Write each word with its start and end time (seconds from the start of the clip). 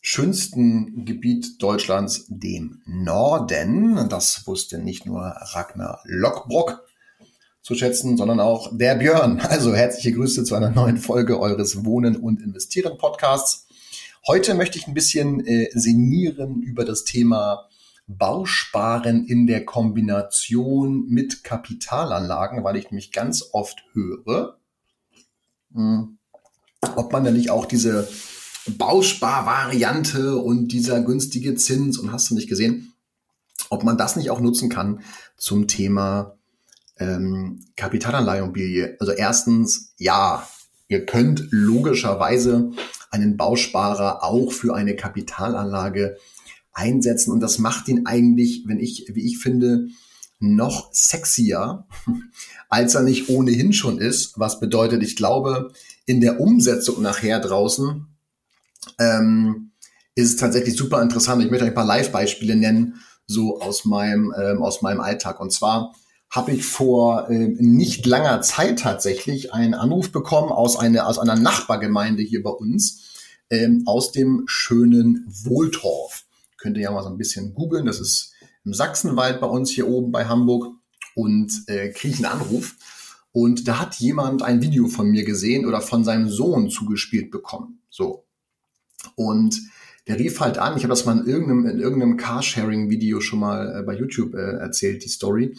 schönsten 0.00 1.04
Gebiet 1.04 1.62
Deutschlands, 1.62 2.26
dem 2.28 2.82
Norden. 2.86 4.08
Das 4.08 4.46
wusste 4.46 4.78
nicht 4.78 5.06
nur 5.06 5.22
Ragnar 5.22 6.00
Lockbrock 6.04 6.84
zu 7.62 7.74
schätzen, 7.74 8.16
sondern 8.16 8.40
auch 8.40 8.76
der 8.76 8.94
Björn. 8.94 9.40
Also 9.40 9.74
herzliche 9.74 10.12
Grüße 10.12 10.44
zu 10.44 10.54
einer 10.54 10.70
neuen 10.70 10.96
Folge 10.96 11.38
eures 11.38 11.84
Wohnen 11.84 12.16
und 12.16 12.40
Investieren 12.40 12.96
Podcasts. 12.98 13.66
Heute 14.26 14.54
möchte 14.54 14.78
ich 14.78 14.86
ein 14.86 14.94
bisschen 14.94 15.46
äh, 15.46 15.70
sinnieren 15.72 16.62
über 16.62 16.84
das 16.84 17.04
Thema 17.04 17.68
Bausparen 18.06 19.26
in 19.26 19.46
der 19.46 19.64
Kombination 19.64 21.08
mit 21.08 21.44
Kapitalanlagen, 21.44 22.64
weil 22.64 22.76
ich 22.76 22.90
mich 22.90 23.12
ganz 23.12 23.50
oft 23.52 23.84
höre, 23.92 24.58
hm, 25.72 26.18
ob 26.96 27.12
man 27.12 27.24
da 27.24 27.30
nicht 27.30 27.50
auch 27.50 27.66
diese 27.66 28.08
Bausparvariante 28.66 30.36
und 30.36 30.68
dieser 30.68 31.02
günstige 31.02 31.54
Zins 31.54 31.98
und 31.98 32.12
hast 32.12 32.30
du 32.30 32.34
nicht 32.34 32.48
gesehen, 32.48 32.92
ob 33.70 33.84
man 33.84 33.96
das 33.96 34.16
nicht 34.16 34.30
auch 34.30 34.40
nutzen 34.40 34.68
kann 34.68 35.00
zum 35.36 35.66
Thema 35.66 36.36
ähm, 36.98 37.64
Kapitalanleihenimmobilie. 37.76 38.96
Also 39.00 39.12
erstens, 39.12 39.94
ja, 39.96 40.46
ihr 40.88 41.06
könnt 41.06 41.48
logischerweise 41.50 42.72
einen 43.10 43.36
Bausparer 43.36 44.22
auch 44.22 44.52
für 44.52 44.74
eine 44.74 44.94
Kapitalanlage 44.96 46.16
einsetzen 46.72 47.32
und 47.32 47.40
das 47.40 47.58
macht 47.58 47.88
ihn 47.88 48.06
eigentlich, 48.06 48.64
wenn 48.66 48.78
ich, 48.78 49.06
wie 49.12 49.26
ich 49.26 49.38
finde, 49.38 49.88
noch 50.38 50.92
sexier, 50.92 51.86
als 52.68 52.94
er 52.94 53.02
nicht 53.02 53.28
ohnehin 53.28 53.72
schon 53.72 53.98
ist. 53.98 54.38
Was 54.38 54.60
bedeutet, 54.60 55.02
ich 55.02 55.16
glaube, 55.16 55.72
in 56.06 56.20
der 56.20 56.40
Umsetzung 56.40 57.02
nachher 57.02 57.40
draußen 57.40 58.06
ähm, 58.98 59.72
ist 60.14 60.30
es 60.30 60.36
tatsächlich 60.36 60.76
super 60.76 61.02
interessant. 61.02 61.42
Ich 61.42 61.50
möchte 61.50 61.64
euch 61.64 61.70
ein 61.70 61.74
paar 61.74 61.84
Live-Beispiele 61.84 62.56
nennen, 62.56 63.00
so 63.26 63.60
aus 63.60 63.84
meinem, 63.84 64.34
ähm, 64.36 64.62
aus 64.62 64.82
meinem 64.82 65.00
Alltag. 65.00 65.40
Und 65.40 65.52
zwar 65.52 65.94
habe 66.30 66.52
ich 66.52 66.64
vor 66.64 67.28
äh, 67.28 67.48
nicht 67.58 68.06
langer 68.06 68.40
Zeit 68.42 68.80
tatsächlich 68.80 69.52
einen 69.52 69.74
Anruf 69.74 70.12
bekommen 70.12 70.50
aus, 70.52 70.78
eine, 70.78 71.06
aus 71.06 71.18
einer 71.18 71.36
Nachbargemeinde 71.36 72.22
hier 72.22 72.42
bei 72.42 72.50
uns, 72.50 73.02
ähm, 73.50 73.82
aus 73.86 74.12
dem 74.12 74.44
schönen 74.46 75.26
Wohltorf. 75.44 76.24
Könnt 76.56 76.76
ihr 76.76 76.84
ja 76.84 76.90
mal 76.92 77.02
so 77.02 77.08
ein 77.08 77.18
bisschen 77.18 77.54
googeln. 77.54 77.86
Das 77.86 78.00
ist 78.00 78.32
im 78.64 78.74
Sachsenwald 78.74 79.40
bei 79.40 79.46
uns 79.46 79.70
hier 79.70 79.88
oben 79.88 80.12
bei 80.12 80.26
Hamburg 80.26 80.66
und 81.14 81.50
äh, 81.66 81.90
kriege 81.90 82.14
ich 82.14 82.24
einen 82.24 82.40
Anruf. 82.40 82.76
Und 83.32 83.66
da 83.68 83.78
hat 83.78 83.96
jemand 83.96 84.42
ein 84.42 84.60
Video 84.60 84.88
von 84.88 85.10
mir 85.10 85.24
gesehen 85.24 85.66
oder 85.66 85.80
von 85.80 86.04
seinem 86.04 86.28
Sohn 86.28 86.68
zugespielt 86.68 87.30
bekommen. 87.30 87.82
So, 87.88 88.24
und 89.14 89.60
der 90.06 90.18
rief 90.18 90.40
halt 90.40 90.58
an, 90.58 90.76
ich 90.76 90.82
habe 90.82 90.90
das 90.90 91.04
mal 91.04 91.18
in 91.18 91.26
irgendeinem, 91.26 91.66
in 91.66 91.80
irgendeinem 91.80 92.16
Carsharing-Video 92.16 93.20
schon 93.20 93.38
mal 93.38 93.80
äh, 93.80 93.82
bei 93.82 93.94
YouTube 93.94 94.34
äh, 94.34 94.58
erzählt, 94.58 95.04
die 95.04 95.08
Story, 95.08 95.56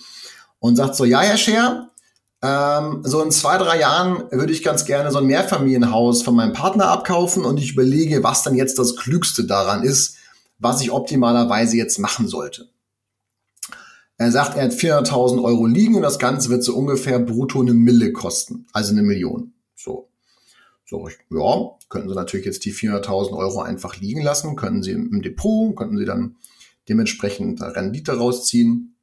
und 0.59 0.75
sagt 0.75 0.95
so, 0.95 1.05
ja, 1.05 1.21
Herr 1.21 1.37
Scher, 1.37 1.89
ähm, 2.43 3.01
so 3.03 3.21
in 3.21 3.31
zwei, 3.31 3.57
drei 3.57 3.79
Jahren 3.79 4.23
würde 4.31 4.51
ich 4.51 4.63
ganz 4.63 4.85
gerne 4.85 5.11
so 5.11 5.19
ein 5.19 5.25
Mehrfamilienhaus 5.25 6.23
von 6.23 6.35
meinem 6.35 6.53
Partner 6.53 6.87
abkaufen 6.87 7.45
und 7.45 7.59
ich 7.59 7.73
überlege, 7.73 8.23
was 8.23 8.43
dann 8.43 8.55
jetzt 8.55 8.79
das 8.79 8.95
Klügste 8.95 9.45
daran 9.45 9.83
ist, 9.83 10.17
was 10.57 10.81
ich 10.81 10.91
optimalerweise 10.91 11.77
jetzt 11.77 11.99
machen 11.99 12.27
sollte. 12.27 12.69
Er 14.17 14.31
sagt, 14.31 14.55
er 14.55 14.65
hat 14.65 14.73
400.000 14.73 15.43
Euro 15.43 15.65
liegen 15.65 15.95
und 15.95 16.03
das 16.03 16.19
Ganze 16.19 16.49
wird 16.49 16.63
so 16.63 16.75
ungefähr 16.75 17.19
brutto 17.19 17.61
eine 17.61 17.73
Mille 17.73 18.11
kosten, 18.11 18.67
also 18.71 18.91
eine 18.91 19.01
Million. 19.01 19.53
So. 20.91 21.07
Ja, 21.29 21.77
könnten 21.87 22.09
Sie 22.09 22.15
natürlich 22.15 22.45
jetzt 22.45 22.65
die 22.65 22.73
400.000 22.73 23.31
Euro 23.31 23.61
einfach 23.61 23.95
liegen 23.95 24.21
lassen, 24.21 24.57
können 24.57 24.83
Sie 24.83 24.91
im 24.91 25.21
Depot, 25.21 25.73
könnten 25.73 25.97
Sie 25.97 26.03
dann 26.03 26.35
dementsprechend 26.89 27.61
Rendite 27.61 28.17
rausziehen 28.17 28.97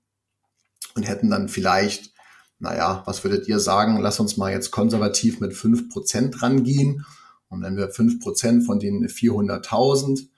und 0.95 1.05
hätten 1.05 1.31
dann 1.31 1.49
vielleicht, 1.49 2.13
naja, 2.59 3.03
was 3.07 3.25
würdet 3.25 3.49
ihr 3.49 3.59
sagen, 3.59 4.03
lass 4.03 4.21
uns 4.21 4.37
mal 4.37 4.53
jetzt 4.53 4.71
konservativ 4.71 5.41
mit 5.41 5.53
5% 5.53 6.43
rangehen. 6.43 7.07
Und 7.49 7.63
wenn 7.63 7.79
wir 7.79 7.91
5% 7.91 8.67
von 8.67 8.79
den 8.79 9.09
400.000, 9.09 10.29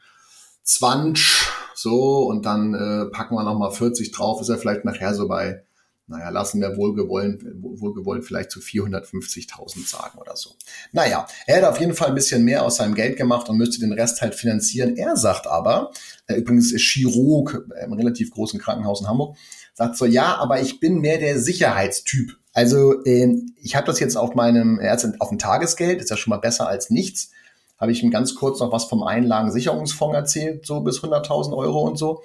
20, 0.63 1.49
so, 1.75 2.29
und 2.29 2.47
dann 2.47 2.75
äh, 2.75 3.07
packen 3.07 3.35
wir 3.35 3.43
nochmal 3.43 3.73
40 3.73 4.13
drauf, 4.13 4.41
ist 4.41 4.51
er 4.51 4.59
vielleicht 4.59 4.85
nachher 4.85 5.15
so 5.15 5.27
bei 5.27 5.65
naja, 6.11 6.29
lassen 6.31 6.61
wir 6.61 6.77
wohlgewollt, 6.77 7.45
wohlgewollt 7.55 8.25
vielleicht 8.25 8.51
zu 8.51 8.59
450.000 8.59 9.89
sagen 9.89 10.19
oder 10.19 10.37
so. 10.37 10.51
Naja, 10.91 11.27
er 11.47 11.59
hat 11.59 11.65
auf 11.65 11.79
jeden 11.79 11.95
Fall 11.95 12.09
ein 12.09 12.17
bisschen 12.17 12.45
mehr 12.45 12.65
aus 12.65 12.77
seinem 12.77 12.97
Geld 12.97 13.17
gemacht 13.17 13.49
und 13.49 13.57
müsste 13.57 13.79
den 13.79 13.93
Rest 13.93 14.21
halt 14.21 14.35
finanzieren. 14.35 14.97
Er 14.97 15.17
sagt 15.17 15.47
aber, 15.47 15.93
äh, 16.27 16.35
übrigens 16.35 16.73
ist 16.73 16.83
Chirurg 16.83 17.65
im 17.85 17.93
relativ 17.93 18.33
großen 18.33 18.59
Krankenhaus 18.59 19.01
in 19.01 19.09
Hamburg, 19.09 19.37
sagt 19.75 19.97
so, 19.97 20.05
ja, 20.05 20.37
aber 20.37 20.61
ich 20.61 20.81
bin 20.81 21.01
mehr 21.01 21.19
der 21.19 21.39
Sicherheitstyp. 21.39 22.37
Also 22.53 23.05
äh, 23.05 23.37
ich 23.63 23.77
habe 23.77 23.87
das 23.87 24.01
jetzt 24.01 24.17
auf 24.17 24.35
meinem, 24.35 24.81
er 24.81 24.99
auf 25.21 25.29
dem 25.29 25.39
Tagesgeld, 25.39 26.01
ist 26.01 26.11
ja 26.11 26.17
schon 26.17 26.33
mal 26.33 26.39
besser 26.39 26.69
als 26.69 26.91
nichts 26.91 27.31
habe 27.79 27.93
ich 27.93 28.03
ihm 28.03 28.11
ganz 28.11 28.35
kurz 28.35 28.61
noch 28.61 28.73
was 28.73 28.85
vom 28.85 29.03
Einlagensicherungsfonds 29.03 30.15
erzählt, 30.15 30.67
so 30.67 30.81
bis 30.81 31.01
100.000 31.01 31.57
Euro 31.57 31.81
und 31.81 31.97
so. 31.97 32.23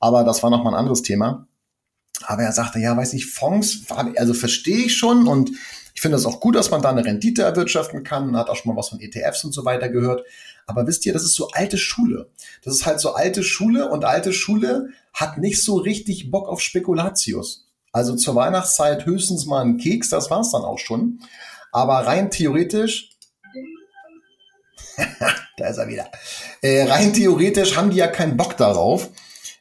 Aber 0.00 0.22
das 0.22 0.42
war 0.42 0.50
noch 0.50 0.62
mal 0.62 0.72
ein 0.72 0.76
anderes 0.76 1.00
Thema. 1.00 1.46
Aber 2.26 2.42
er 2.42 2.52
sagte, 2.52 2.78
ja, 2.78 2.96
weiß 2.96 3.12
ich, 3.14 3.26
Fonds, 3.26 3.84
also 4.16 4.34
verstehe 4.34 4.86
ich 4.86 4.96
schon 4.96 5.26
und 5.28 5.50
ich 5.94 6.02
finde 6.02 6.16
es 6.16 6.26
auch 6.26 6.38
gut, 6.38 6.54
dass 6.54 6.70
man 6.70 6.80
da 6.80 6.90
eine 6.90 7.04
Rendite 7.04 7.42
erwirtschaften 7.42 8.04
kann. 8.04 8.26
Man 8.26 8.36
hat 8.36 8.50
auch 8.50 8.56
schon 8.56 8.72
mal 8.72 8.78
was 8.78 8.90
von 8.90 9.00
ETFs 9.00 9.42
und 9.44 9.52
so 9.52 9.64
weiter 9.64 9.88
gehört. 9.88 10.24
Aber 10.66 10.86
wisst 10.86 11.04
ihr, 11.06 11.12
das 11.12 11.24
ist 11.24 11.34
so 11.34 11.48
alte 11.50 11.76
Schule. 11.76 12.30
Das 12.62 12.74
ist 12.74 12.86
halt 12.86 13.00
so 13.00 13.14
alte 13.14 13.42
Schule 13.42 13.88
und 13.88 14.04
alte 14.04 14.32
Schule 14.32 14.90
hat 15.12 15.38
nicht 15.38 15.62
so 15.62 15.76
richtig 15.76 16.30
Bock 16.30 16.48
auf 16.48 16.60
Spekulatius. 16.60 17.66
Also 17.90 18.14
zur 18.14 18.36
Weihnachtszeit 18.36 19.06
höchstens 19.06 19.46
mal 19.46 19.64
ein 19.64 19.78
Keks, 19.78 20.10
das 20.10 20.30
war's 20.30 20.52
dann 20.52 20.62
auch 20.62 20.78
schon. 20.78 21.20
Aber 21.72 22.06
rein 22.06 22.30
theoretisch, 22.30 23.10
da 25.56 25.66
ist 25.66 25.78
er 25.78 25.88
wieder. 25.88 26.10
Äh, 26.62 26.84
rein 26.84 27.12
theoretisch 27.12 27.76
haben 27.76 27.90
die 27.90 27.96
ja 27.96 28.06
keinen 28.06 28.36
Bock 28.36 28.56
darauf 28.56 29.10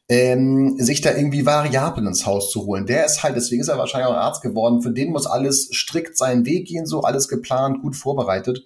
ähm, 0.09 0.78
sich 0.79 1.01
da 1.01 1.16
irgendwie 1.16 1.45
Variablen 1.45 2.07
ins 2.07 2.25
Haus 2.25 2.51
zu 2.51 2.66
holen. 2.66 2.85
Der 2.85 3.06
ist 3.06 3.23
halt, 3.23 3.35
deswegen 3.35 3.62
ist 3.62 3.68
er 3.68 3.78
wahrscheinlich 3.78 4.07
auch 4.07 4.16
Arzt 4.16 4.41
geworden, 4.41 4.81
für 4.81 4.91
den 4.91 5.12
muss 5.12 5.28
alles 5.28 5.69
strikt 5.73 6.18
seinen 6.18 6.45
Weg 6.45 6.68
gehen, 6.68 6.85
so 6.85 7.01
alles 7.01 7.28
geplant, 7.28 7.81
gut 7.81 7.95
vorbereitet. 7.95 8.66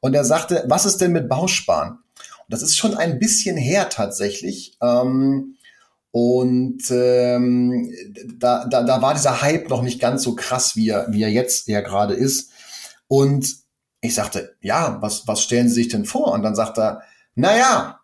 Und 0.00 0.14
er 0.14 0.24
sagte, 0.24 0.64
was 0.68 0.86
ist 0.86 1.00
denn 1.00 1.12
mit 1.12 1.28
Bausparen? 1.28 1.92
Und 1.92 2.52
das 2.52 2.62
ist 2.62 2.76
schon 2.76 2.94
ein 2.94 3.18
bisschen 3.18 3.56
her 3.56 3.88
tatsächlich. 3.88 4.76
Ähm, 4.80 5.56
und 6.12 6.82
ähm, 6.90 7.92
da, 8.38 8.64
da, 8.64 8.82
da 8.82 9.02
war 9.02 9.14
dieser 9.14 9.42
Hype 9.42 9.68
noch 9.68 9.82
nicht 9.82 10.00
ganz 10.00 10.22
so 10.22 10.34
krass, 10.34 10.76
wie 10.76 10.88
er, 10.88 11.06
wie 11.10 11.22
er 11.22 11.30
jetzt 11.30 11.68
ja 11.68 11.80
gerade 11.80 12.14
ist. 12.14 12.52
Und 13.08 13.56
ich 14.00 14.14
sagte, 14.14 14.56
ja, 14.60 14.98
was, 15.00 15.26
was 15.26 15.42
stellen 15.42 15.68
Sie 15.68 15.74
sich 15.74 15.88
denn 15.88 16.04
vor? 16.04 16.32
Und 16.32 16.42
dann 16.42 16.54
sagt 16.54 16.78
er, 16.78 17.02
na 17.34 17.56
ja, 17.56 17.97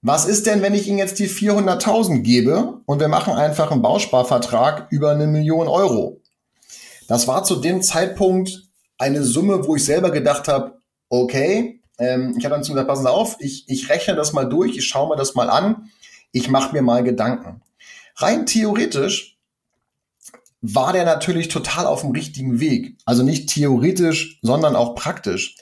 was 0.00 0.26
ist 0.26 0.46
denn, 0.46 0.62
wenn 0.62 0.74
ich 0.74 0.86
Ihnen 0.86 0.98
jetzt 0.98 1.18
die 1.18 1.28
400.000 1.28 2.20
gebe 2.20 2.80
und 2.86 3.00
wir 3.00 3.08
machen 3.08 3.34
einfach 3.34 3.72
einen 3.72 3.82
Bausparvertrag 3.82 4.86
über 4.90 5.10
eine 5.10 5.26
Million 5.26 5.66
Euro? 5.66 6.20
Das 7.08 7.26
war 7.26 7.42
zu 7.42 7.56
dem 7.56 7.82
Zeitpunkt 7.82 8.68
eine 8.98 9.24
Summe, 9.24 9.66
wo 9.66 9.76
ich 9.76 9.84
selber 9.84 10.10
gedacht 10.10 10.46
habe, 10.46 10.78
okay, 11.08 11.80
ähm, 11.98 12.36
ich 12.38 12.44
habe 12.44 12.54
dann 12.54 12.64
zu 12.64 12.72
gesagt, 12.72 12.88
passen 12.88 13.02
Sie 13.02 13.10
auf, 13.10 13.36
ich, 13.40 13.68
ich 13.68 13.88
rechne 13.88 14.14
das 14.14 14.32
mal 14.32 14.48
durch, 14.48 14.76
ich 14.76 14.86
schaue 14.86 15.08
mir 15.08 15.16
das 15.16 15.34
mal 15.34 15.50
an, 15.50 15.90
ich 16.32 16.48
mache 16.48 16.72
mir 16.72 16.82
mal 16.82 17.02
Gedanken. 17.02 17.62
Rein 18.16 18.46
theoretisch 18.46 19.38
war 20.60 20.92
der 20.92 21.04
natürlich 21.04 21.48
total 21.48 21.86
auf 21.86 22.02
dem 22.02 22.10
richtigen 22.10 22.60
Weg. 22.60 22.96
Also 23.04 23.22
nicht 23.22 23.48
theoretisch, 23.48 24.38
sondern 24.42 24.76
auch 24.76 24.94
praktisch 24.94 25.56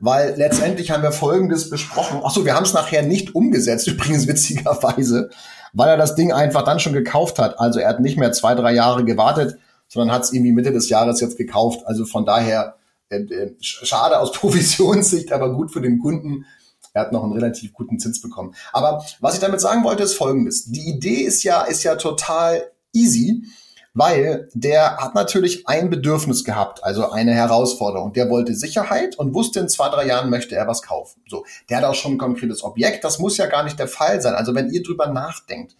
weil 0.00 0.34
letztendlich 0.36 0.90
haben 0.90 1.02
wir 1.02 1.12
Folgendes 1.12 1.70
besprochen. 1.70 2.20
Ach 2.24 2.30
so, 2.30 2.44
wir 2.44 2.54
haben 2.54 2.64
es 2.64 2.72
nachher 2.72 3.02
nicht 3.02 3.34
umgesetzt, 3.34 3.86
übrigens 3.86 4.26
witzigerweise, 4.26 5.30
weil 5.72 5.90
er 5.90 5.96
das 5.96 6.14
Ding 6.14 6.32
einfach 6.32 6.64
dann 6.64 6.80
schon 6.80 6.92
gekauft 6.92 7.38
hat. 7.38 7.60
Also 7.60 7.78
er 7.78 7.90
hat 7.90 8.00
nicht 8.00 8.18
mehr 8.18 8.32
zwei, 8.32 8.54
drei 8.54 8.72
Jahre 8.74 9.04
gewartet, 9.04 9.58
sondern 9.88 10.14
hat 10.14 10.24
es 10.24 10.32
irgendwie 10.32 10.52
Mitte 10.52 10.72
des 10.72 10.88
Jahres 10.88 11.20
jetzt 11.20 11.36
gekauft. 11.36 11.86
Also 11.86 12.06
von 12.06 12.24
daher 12.24 12.76
äh, 13.10 13.18
äh, 13.18 13.54
schade 13.60 14.18
aus 14.18 14.32
Provisionssicht, 14.38 15.32
aber 15.32 15.52
gut 15.52 15.70
für 15.70 15.80
den 15.80 15.98
Kunden, 15.98 16.46
Er 16.92 17.02
hat 17.02 17.12
noch 17.12 17.22
einen 17.22 17.32
relativ 17.32 17.72
guten 17.72 17.98
Zins 17.98 18.20
bekommen. 18.20 18.54
Aber 18.72 19.04
was 19.20 19.34
ich 19.34 19.40
damit 19.40 19.60
sagen 19.60 19.84
wollte, 19.84 20.02
ist 20.02 20.14
folgendes. 20.14 20.64
Die 20.64 20.88
Idee 20.88 21.22
ist 21.22 21.44
ja, 21.44 21.62
ist 21.62 21.84
ja 21.84 21.96
total 21.96 22.62
easy, 22.92 23.44
weil 23.92 24.48
der 24.54 24.98
hat 24.98 25.14
natürlich 25.14 25.66
ein 25.68 25.90
Bedürfnis 25.90 26.44
gehabt, 26.44 26.84
also 26.84 27.10
eine 27.10 27.34
Herausforderung. 27.34 28.12
Der 28.12 28.30
wollte 28.30 28.54
Sicherheit 28.54 29.18
und 29.18 29.34
wusste, 29.34 29.60
in 29.60 29.68
zwei, 29.68 29.88
drei 29.88 30.06
Jahren 30.06 30.30
möchte 30.30 30.54
er 30.54 30.68
was 30.68 30.82
kaufen. 30.82 31.22
So, 31.28 31.44
der 31.68 31.78
hat 31.78 31.84
auch 31.84 31.94
schon 31.94 32.12
ein 32.12 32.18
konkretes 32.18 32.62
Objekt. 32.62 33.04
Das 33.04 33.18
muss 33.18 33.36
ja 33.36 33.46
gar 33.46 33.64
nicht 33.64 33.78
der 33.78 33.88
Fall 33.88 34.20
sein. 34.20 34.34
Also 34.34 34.54
wenn 34.54 34.70
ihr 34.70 34.82
drüber 34.82 35.08
nachdenkt, 35.08 35.76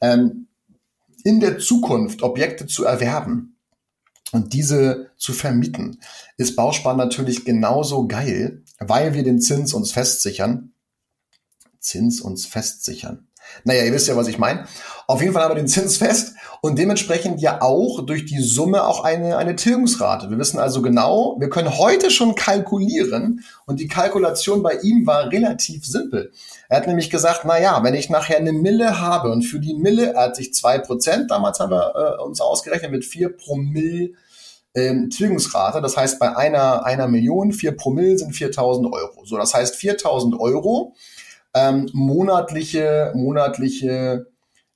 ähm, 0.00 0.48
in 1.24 1.38
der 1.38 1.58
Zukunft 1.58 2.22
Objekte 2.22 2.66
zu 2.66 2.84
erwerben, 2.84 3.52
und 4.32 4.54
diese 4.54 5.10
zu 5.16 5.32
vermieten, 5.32 6.00
ist 6.38 6.56
Bausparen 6.56 6.96
natürlich 6.96 7.44
genauso 7.44 8.08
geil, 8.08 8.62
weil 8.78 9.14
wir 9.14 9.22
den 9.22 9.40
Zins 9.40 9.74
uns 9.74 9.92
festsichern. 9.92 10.72
Zins 11.78 12.20
uns 12.20 12.46
festsichern. 12.46 13.28
Naja, 13.64 13.84
ihr 13.84 13.92
wisst 13.92 14.08
ja, 14.08 14.16
was 14.16 14.28
ich 14.28 14.38
meine. 14.38 14.66
Auf 15.06 15.20
jeden 15.20 15.32
Fall 15.32 15.42
haben 15.42 15.50
wir 15.50 15.62
den 15.62 15.68
Zins 15.68 15.96
fest 15.96 16.34
und 16.60 16.78
dementsprechend 16.78 17.40
ja 17.40 17.60
auch 17.60 18.06
durch 18.06 18.24
die 18.24 18.40
Summe 18.40 18.86
auch 18.86 19.04
eine, 19.04 19.36
eine 19.36 19.56
Tilgungsrate. 19.56 20.30
Wir 20.30 20.38
wissen 20.38 20.58
also 20.58 20.80
genau, 20.80 21.36
wir 21.38 21.50
können 21.50 21.76
heute 21.76 22.10
schon 22.10 22.34
kalkulieren 22.34 23.44
und 23.66 23.80
die 23.80 23.88
Kalkulation 23.88 24.62
bei 24.62 24.74
ihm 24.82 25.06
war 25.06 25.30
relativ 25.30 25.84
simpel. 25.84 26.32
Er 26.68 26.78
hat 26.78 26.86
nämlich 26.86 27.10
gesagt, 27.10 27.42
na 27.44 27.60
ja, 27.60 27.82
wenn 27.82 27.94
ich 27.94 28.10
nachher 28.10 28.38
eine 28.38 28.52
Mille 28.52 29.00
habe 29.00 29.30
und 29.30 29.42
für 29.42 29.58
die 29.58 29.74
Mille, 29.74 30.14
er 30.14 30.22
hat 30.22 30.36
sich 30.36 30.54
zwei 30.54 30.78
Prozent, 30.78 31.30
damals 31.30 31.58
haben 31.60 31.72
wir 31.72 31.94
äh, 31.94 32.22
uns 32.22 32.40
ausgerechnet 32.40 32.92
mit 32.92 33.04
vier 33.04 33.36
Promille 33.36 34.12
ähm, 34.74 35.10
Tilgungsrate. 35.10 35.80
Das 35.80 35.96
heißt, 35.96 36.18
bei 36.18 36.36
einer, 36.36 36.86
einer 36.86 37.08
Million, 37.08 37.52
vier 37.52 37.76
Promille 37.76 38.18
sind 38.18 38.34
4000 38.34 38.92
Euro. 38.92 39.24
So, 39.24 39.36
das 39.36 39.52
heißt 39.52 39.76
4000 39.76 40.38
Euro 40.38 40.94
ähm, 41.54 41.88
monatliche, 41.92 43.12
monatliche 43.14 44.26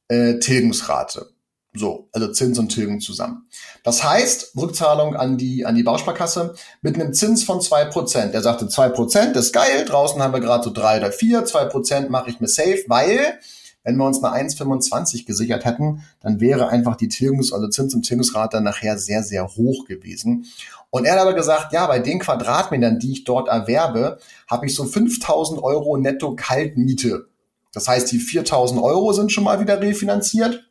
äh, 0.08 0.38
Tilgungsrate. 0.38 1.30
So, 1.74 2.08
also 2.12 2.32
Zins 2.32 2.58
und 2.58 2.70
Tilgung 2.70 3.00
zusammen. 3.00 3.46
Das 3.84 4.02
heißt, 4.02 4.56
Rückzahlung 4.56 5.14
an 5.14 5.36
die, 5.36 5.66
an 5.66 5.74
die 5.74 5.82
Bausparkasse 5.82 6.54
mit 6.80 6.94
einem 6.94 7.12
Zins 7.12 7.44
von 7.44 7.60
zwei 7.60 7.84
Prozent. 7.84 8.34
Er 8.34 8.42
sagte, 8.42 8.68
zwei 8.68 8.88
Prozent 8.88 9.36
ist 9.36 9.52
geil, 9.52 9.84
draußen 9.84 10.22
haben 10.22 10.32
wir 10.32 10.40
gerade 10.40 10.64
so 10.64 10.72
drei 10.72 10.98
oder 10.98 11.12
vier, 11.12 11.44
zwei 11.44 11.66
Prozent 11.66 12.08
mache 12.08 12.30
ich 12.30 12.40
mir 12.40 12.48
safe, 12.48 12.82
weil 12.86 13.38
wenn 13.86 13.96
wir 13.96 14.04
uns 14.04 14.22
eine 14.22 14.48
1,25 14.48 15.26
gesichert 15.26 15.64
hätten, 15.64 16.02
dann 16.20 16.40
wäre 16.40 16.68
einfach 16.70 16.96
die 16.96 17.08
Tilgungs-, 17.08 17.52
also 17.52 17.68
Zins- 17.68 17.94
und 17.94 18.02
Tilgungsrate 18.02 18.60
nachher 18.60 18.98
sehr, 18.98 19.22
sehr 19.22 19.46
hoch 19.46 19.84
gewesen. 19.84 20.46
Und 20.90 21.04
er 21.04 21.14
hat 21.14 21.20
aber 21.20 21.34
gesagt, 21.34 21.72
ja, 21.72 21.86
bei 21.86 21.98
den 21.98 22.20
Quadratmetern, 22.20 22.98
die 22.98 23.12
ich 23.12 23.24
dort 23.24 23.48
erwerbe, 23.48 24.18
habe 24.48 24.66
ich 24.66 24.74
so 24.74 24.84
5000 24.84 25.62
Euro 25.62 25.96
netto 25.96 26.34
Kaltmiete. 26.36 27.26
Das 27.72 27.88
heißt, 27.88 28.10
die 28.12 28.18
4000 28.18 28.82
Euro 28.82 29.12
sind 29.12 29.32
schon 29.32 29.44
mal 29.44 29.60
wieder 29.60 29.80
refinanziert. 29.80 30.65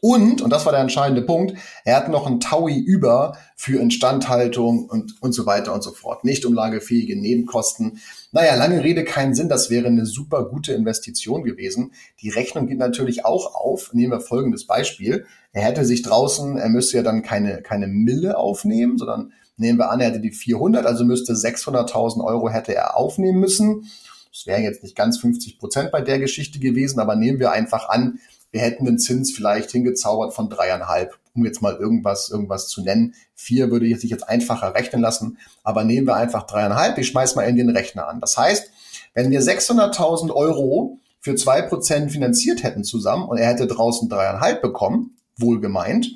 Und, 0.00 0.42
und 0.42 0.50
das 0.50 0.66
war 0.66 0.72
der 0.72 0.82
entscheidende 0.82 1.22
Punkt, 1.22 1.54
er 1.84 1.96
hat 1.96 2.10
noch 2.10 2.26
ein 2.26 2.38
Taui 2.38 2.78
über 2.78 3.38
für 3.56 3.80
Instandhaltung 3.80 4.86
und, 4.86 5.22
und 5.22 5.32
so 5.32 5.46
weiter 5.46 5.72
und 5.72 5.82
so 5.82 5.92
fort. 5.92 6.24
Nicht 6.24 6.44
umlagefähige 6.44 7.18
Nebenkosten. 7.18 7.98
Naja, 8.30 8.54
lange 8.54 8.84
Rede, 8.84 9.04
keinen 9.04 9.34
Sinn. 9.34 9.48
Das 9.48 9.70
wäre 9.70 9.86
eine 9.86 10.04
super 10.04 10.44
gute 10.44 10.74
Investition 10.74 11.42
gewesen. 11.42 11.92
Die 12.20 12.28
Rechnung 12.28 12.66
geht 12.66 12.78
natürlich 12.78 13.24
auch 13.24 13.54
auf. 13.54 13.94
Nehmen 13.94 14.12
wir 14.12 14.20
folgendes 14.20 14.66
Beispiel. 14.66 15.24
Er 15.52 15.62
hätte 15.62 15.84
sich 15.84 16.02
draußen, 16.02 16.58
er 16.58 16.68
müsste 16.68 16.98
ja 16.98 17.02
dann 17.02 17.22
keine, 17.22 17.62
keine 17.62 17.86
Mille 17.86 18.36
aufnehmen, 18.36 18.98
sondern 18.98 19.32
nehmen 19.56 19.78
wir 19.78 19.90
an, 19.90 20.00
er 20.00 20.08
hätte 20.08 20.20
die 20.20 20.32
400, 20.32 20.84
also 20.84 21.04
müsste 21.04 21.32
600.000 21.32 22.22
Euro 22.24 22.50
hätte 22.50 22.74
er 22.74 22.96
aufnehmen 22.96 23.40
müssen. 23.40 23.88
Das 24.30 24.46
wären 24.46 24.64
jetzt 24.64 24.82
nicht 24.82 24.96
ganz 24.96 25.18
50 25.18 25.58
Prozent 25.58 25.92
bei 25.92 26.00
der 26.00 26.18
Geschichte 26.18 26.58
gewesen, 26.58 26.98
aber 26.98 27.14
nehmen 27.14 27.38
wir 27.38 27.52
einfach 27.52 27.88
an, 27.88 28.18
wir 28.54 28.60
hätten 28.60 28.84
den 28.84 29.00
Zins 29.00 29.32
vielleicht 29.32 29.72
hingezaubert 29.72 30.32
von 30.32 30.48
dreieinhalb, 30.48 31.18
um 31.34 31.44
jetzt 31.44 31.60
mal 31.60 31.74
irgendwas, 31.74 32.30
irgendwas 32.30 32.68
zu 32.68 32.82
nennen. 32.82 33.14
Vier 33.34 33.72
würde 33.72 33.92
sich 33.96 34.10
jetzt 34.10 34.28
einfacher 34.28 34.76
rechnen 34.76 35.02
lassen, 35.02 35.38
aber 35.64 35.82
nehmen 35.82 36.06
wir 36.06 36.14
einfach 36.14 36.46
dreieinhalb. 36.46 36.96
Ich 36.98 37.08
schmeiß 37.08 37.34
mal 37.34 37.42
in 37.42 37.56
den 37.56 37.70
Rechner 37.70 38.06
an. 38.06 38.20
Das 38.20 38.38
heißt, 38.38 38.70
wenn 39.12 39.32
wir 39.32 39.42
600.000 39.42 40.32
Euro 40.32 41.00
für 41.18 41.34
zwei 41.34 41.62
Prozent 41.62 42.12
finanziert 42.12 42.62
hätten 42.62 42.84
zusammen 42.84 43.28
und 43.28 43.38
er 43.38 43.48
hätte 43.48 43.66
draußen 43.66 44.08
dreieinhalb 44.08 44.62
bekommen, 44.62 45.16
wohl 45.36 45.60
gemeint, 45.60 46.12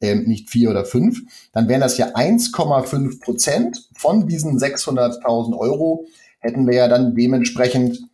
ähm, 0.00 0.24
nicht 0.24 0.50
vier 0.50 0.70
oder 0.70 0.84
fünf, 0.84 1.22
dann 1.52 1.68
wären 1.68 1.82
das 1.82 1.98
ja 1.98 2.16
1,5 2.16 3.20
Prozent 3.20 3.88
von 3.96 4.26
diesen 4.26 4.58
600.000 4.58 5.56
Euro 5.56 6.06
hätten 6.40 6.66
wir 6.66 6.74
ja 6.74 6.88
dann 6.88 7.14
dementsprechend 7.14 8.05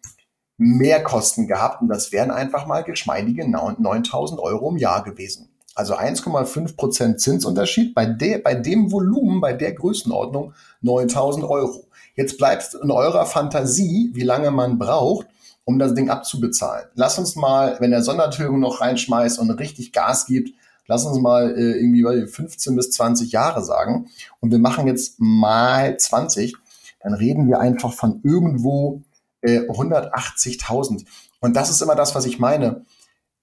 Mehrkosten 0.63 1.49
gehabt 1.49 1.83
und 1.83 1.89
das 1.89 2.13
wären 2.13 2.31
einfach 2.31 2.67
mal 2.67 2.85
geschmeidige 2.85 3.49
9000 3.49 4.41
Euro 4.41 4.71
im 4.71 4.77
Jahr 4.77 5.03
gewesen. 5.03 5.49
Also 5.75 5.97
1,5 5.97 6.77
Prozent 6.77 7.21
Zinsunterschied 7.21 7.95
bei, 7.95 8.07
der, 8.07 8.39
bei 8.39 8.55
dem 8.55 8.93
Volumen, 8.93 9.41
bei 9.41 9.55
der 9.55 9.73
Größenordnung 9.73 10.53
9000 10.83 11.45
Euro. 11.45 11.87
Jetzt 12.15 12.37
bleibt 12.37 12.75
in 12.75 12.91
eurer 12.91 13.25
Fantasie, 13.25 14.11
wie 14.13 14.23
lange 14.23 14.51
man 14.51 14.79
braucht, 14.79 15.27
um 15.65 15.79
das 15.79 15.95
Ding 15.95 16.11
abzubezahlen. 16.11 16.87
Lass 16.95 17.19
uns 17.19 17.37
mal, 17.37 17.77
wenn 17.81 17.91
der 17.91 18.03
Sondertilgung 18.03 18.61
noch 18.61 18.81
reinschmeißt 18.81 19.39
und 19.39 19.51
richtig 19.53 19.93
Gas 19.93 20.27
gibt, 20.27 20.51
lass 20.87 21.07
uns 21.07 21.19
mal 21.19 21.57
äh, 21.57 21.79
irgendwie 21.81 22.27
15 22.27 22.77
bis 22.77 22.91
20 22.91 23.33
Jahre 23.33 23.65
sagen. 23.65 24.11
Und 24.41 24.51
wir 24.51 24.59
machen 24.59 24.87
jetzt 24.87 25.15
mal 25.19 25.97
20, 25.97 26.55
dann 27.01 27.15
reden 27.15 27.49
wir 27.49 27.61
einfach 27.61 27.95
von 27.95 28.21
irgendwo 28.23 29.01
180.000. 29.43 31.01
Äh, 31.01 31.05
Und 31.41 31.57
das 31.57 31.71
ist 31.71 31.83
immer 31.83 31.95
das, 31.95 32.15
was 32.15 32.25
ich 32.27 32.39
meine. 32.39 32.85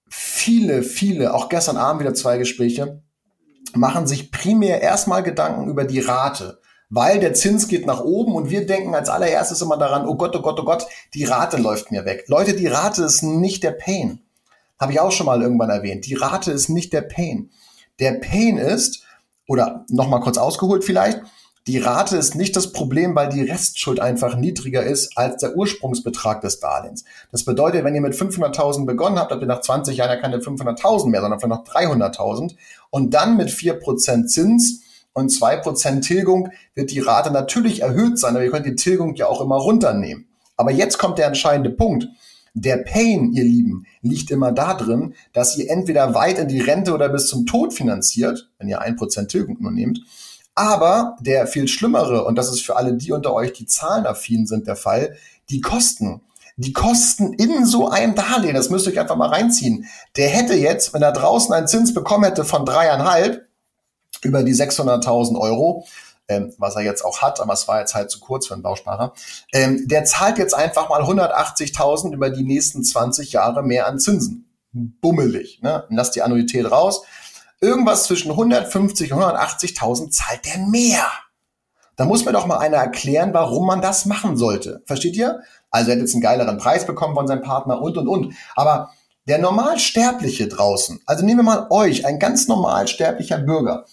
Viele, 0.08 0.82
viele, 0.82 1.34
auch 1.34 1.48
gestern 1.48 1.76
Abend 1.76 2.00
wieder 2.00 2.14
zwei 2.14 2.38
Gespräche, 2.38 3.02
machen 3.74 4.06
sich 4.06 4.32
primär 4.32 4.80
erstmal 4.80 5.22
Gedanken 5.22 5.68
über 5.68 5.84
die 5.84 6.00
Rate, 6.00 6.60
weil 6.88 7.20
der 7.20 7.34
Zins 7.34 7.68
geht 7.68 7.86
nach 7.86 8.00
oben 8.00 8.34
und 8.34 8.50
wir 8.50 8.66
denken 8.66 8.94
als 8.94 9.08
allererstes 9.08 9.62
immer 9.62 9.76
daran, 9.76 10.06
oh 10.06 10.16
Gott, 10.16 10.34
oh 10.34 10.42
Gott, 10.42 10.58
oh 10.58 10.64
Gott, 10.64 10.86
die 11.14 11.24
Rate 11.24 11.56
läuft 11.56 11.92
mir 11.92 12.04
weg. 12.04 12.24
Leute, 12.26 12.54
die 12.54 12.66
Rate 12.66 13.04
ist 13.04 13.22
nicht 13.22 13.62
der 13.62 13.72
Pain. 13.72 14.22
Habe 14.80 14.92
ich 14.92 15.00
auch 15.00 15.12
schon 15.12 15.26
mal 15.26 15.40
irgendwann 15.42 15.70
erwähnt. 15.70 16.06
Die 16.06 16.14
Rate 16.14 16.50
ist 16.50 16.68
nicht 16.68 16.92
der 16.92 17.02
Pain. 17.02 17.50
Der 18.00 18.14
Pain 18.14 18.56
ist, 18.56 19.04
oder 19.46 19.84
nochmal 19.88 20.20
kurz 20.20 20.38
ausgeholt 20.38 20.84
vielleicht, 20.84 21.20
die 21.70 21.78
Rate 21.78 22.16
ist 22.16 22.34
nicht 22.34 22.56
das 22.56 22.72
Problem, 22.72 23.14
weil 23.14 23.28
die 23.28 23.42
Restschuld 23.42 24.00
einfach 24.00 24.34
niedriger 24.34 24.82
ist 24.82 25.16
als 25.16 25.40
der 25.40 25.56
Ursprungsbetrag 25.56 26.40
des 26.40 26.58
Darlehens. 26.58 27.04
Das 27.30 27.44
bedeutet, 27.44 27.84
wenn 27.84 27.94
ihr 27.94 28.00
mit 28.00 28.14
500.000 28.14 28.86
begonnen 28.86 29.20
habt, 29.20 29.30
habt 29.30 29.40
ihr 29.40 29.46
nach 29.46 29.60
20 29.60 29.96
Jahren 29.96 30.10
ja 30.10 30.16
keine 30.16 30.38
500.000 30.38 31.10
mehr, 31.10 31.20
sondern 31.20 31.38
vielleicht 31.38 31.68
noch 31.68 31.72
300.000. 31.72 32.56
Und 32.90 33.14
dann 33.14 33.36
mit 33.36 33.50
4% 33.50 34.26
Zins 34.26 34.82
und 35.12 35.30
2% 35.30 36.00
Tilgung 36.00 36.50
wird 36.74 36.90
die 36.90 36.98
Rate 36.98 37.30
natürlich 37.30 37.82
erhöht 37.82 38.18
sein, 38.18 38.34
aber 38.34 38.44
ihr 38.44 38.50
könnt 38.50 38.66
die 38.66 38.74
Tilgung 38.74 39.14
ja 39.14 39.28
auch 39.28 39.40
immer 39.40 39.56
runternehmen. 39.56 40.26
Aber 40.56 40.72
jetzt 40.72 40.98
kommt 40.98 41.18
der 41.18 41.28
entscheidende 41.28 41.70
Punkt. 41.70 42.08
Der 42.54 42.78
Pain, 42.78 43.32
ihr 43.32 43.44
Lieben, 43.44 43.86
liegt 44.02 44.32
immer 44.32 44.50
da 44.50 44.74
drin, 44.74 45.14
dass 45.32 45.56
ihr 45.56 45.70
entweder 45.70 46.14
weit 46.14 46.40
in 46.40 46.48
die 46.48 46.60
Rente 46.60 46.92
oder 46.92 47.08
bis 47.08 47.28
zum 47.28 47.46
Tod 47.46 47.72
finanziert, 47.72 48.50
wenn 48.58 48.66
ihr 48.66 48.82
1% 48.82 49.28
Tilgung 49.28 49.58
nur 49.60 49.70
nehmt, 49.70 50.00
aber 50.60 51.16
der 51.20 51.46
viel 51.46 51.66
schlimmere, 51.68 52.24
und 52.24 52.36
das 52.36 52.48
ist 52.50 52.60
für 52.60 52.76
alle 52.76 52.92
die 52.92 53.12
unter 53.12 53.32
euch, 53.32 53.54
die 53.54 53.66
zahlenaffin 53.66 54.46
sind, 54.46 54.66
der 54.66 54.76
Fall, 54.76 55.16
die 55.48 55.62
Kosten. 55.62 56.20
Die 56.56 56.74
Kosten 56.74 57.32
in 57.32 57.64
so 57.64 57.88
einem 57.88 58.14
Darlehen, 58.14 58.54
das 58.54 58.68
müsst 58.68 58.86
ihr 58.86 58.92
euch 58.92 59.00
einfach 59.00 59.16
mal 59.16 59.30
reinziehen. 59.30 59.86
Der 60.16 60.28
hätte 60.28 60.54
jetzt, 60.54 60.92
wenn 60.92 61.00
er 61.00 61.12
draußen 61.12 61.54
einen 61.54 61.66
Zins 61.66 61.94
bekommen 61.94 62.24
hätte 62.24 62.44
von 62.44 62.66
dreieinhalb 62.66 63.48
über 64.22 64.42
die 64.42 64.54
600.000 64.54 65.40
Euro, 65.40 65.86
ähm, 66.28 66.52
was 66.58 66.76
er 66.76 66.82
jetzt 66.82 67.02
auch 67.02 67.22
hat, 67.22 67.40
aber 67.40 67.54
es 67.54 67.66
war 67.66 67.80
jetzt 67.80 67.94
halt 67.94 68.10
zu 68.10 68.20
kurz 68.20 68.46
für 68.46 68.54
einen 68.54 68.62
Bausparer, 68.62 69.14
ähm, 69.54 69.88
der 69.88 70.04
zahlt 70.04 70.36
jetzt 70.36 70.54
einfach 70.54 70.90
mal 70.90 71.00
180.000 71.02 72.12
über 72.12 72.28
die 72.28 72.44
nächsten 72.44 72.84
20 72.84 73.32
Jahre 73.32 73.62
mehr 73.62 73.86
an 73.86 73.98
Zinsen. 73.98 74.46
Bummelig. 74.72 75.62
Ne? 75.62 75.84
Lass 75.88 76.10
die 76.10 76.20
Annuität 76.20 76.70
raus 76.70 77.02
irgendwas 77.60 78.04
zwischen 78.04 78.30
150 78.30 79.12
und 79.12 79.22
180.000 79.22 80.10
zahlt 80.10 80.46
der 80.46 80.58
mehr. 80.58 81.06
Da 81.96 82.06
muss 82.06 82.24
mir 82.24 82.32
doch 82.32 82.46
mal 82.46 82.58
einer 82.58 82.78
erklären, 82.78 83.34
warum 83.34 83.66
man 83.66 83.82
das 83.82 84.06
machen 84.06 84.36
sollte. 84.36 84.82
Versteht 84.86 85.16
ihr? 85.16 85.40
Also 85.70 85.90
er 85.90 85.96
hat 85.96 86.00
jetzt 86.00 86.14
einen 86.14 86.22
geileren 86.22 86.58
Preis 86.58 86.86
bekommen 86.86 87.14
von 87.14 87.26
seinem 87.26 87.42
Partner 87.42 87.80
und, 87.82 87.98
und, 87.98 88.08
und. 88.08 88.34
Aber 88.56 88.90
der 89.28 89.38
Normalsterbliche 89.38 90.48
draußen, 90.48 91.00
also 91.04 91.24
nehmen 91.24 91.40
wir 91.40 91.44
mal 91.44 91.66
euch, 91.70 92.06
ein 92.06 92.18
ganz 92.18 92.48
normalsterblicher 92.48 93.38
Bürger, 93.38 93.84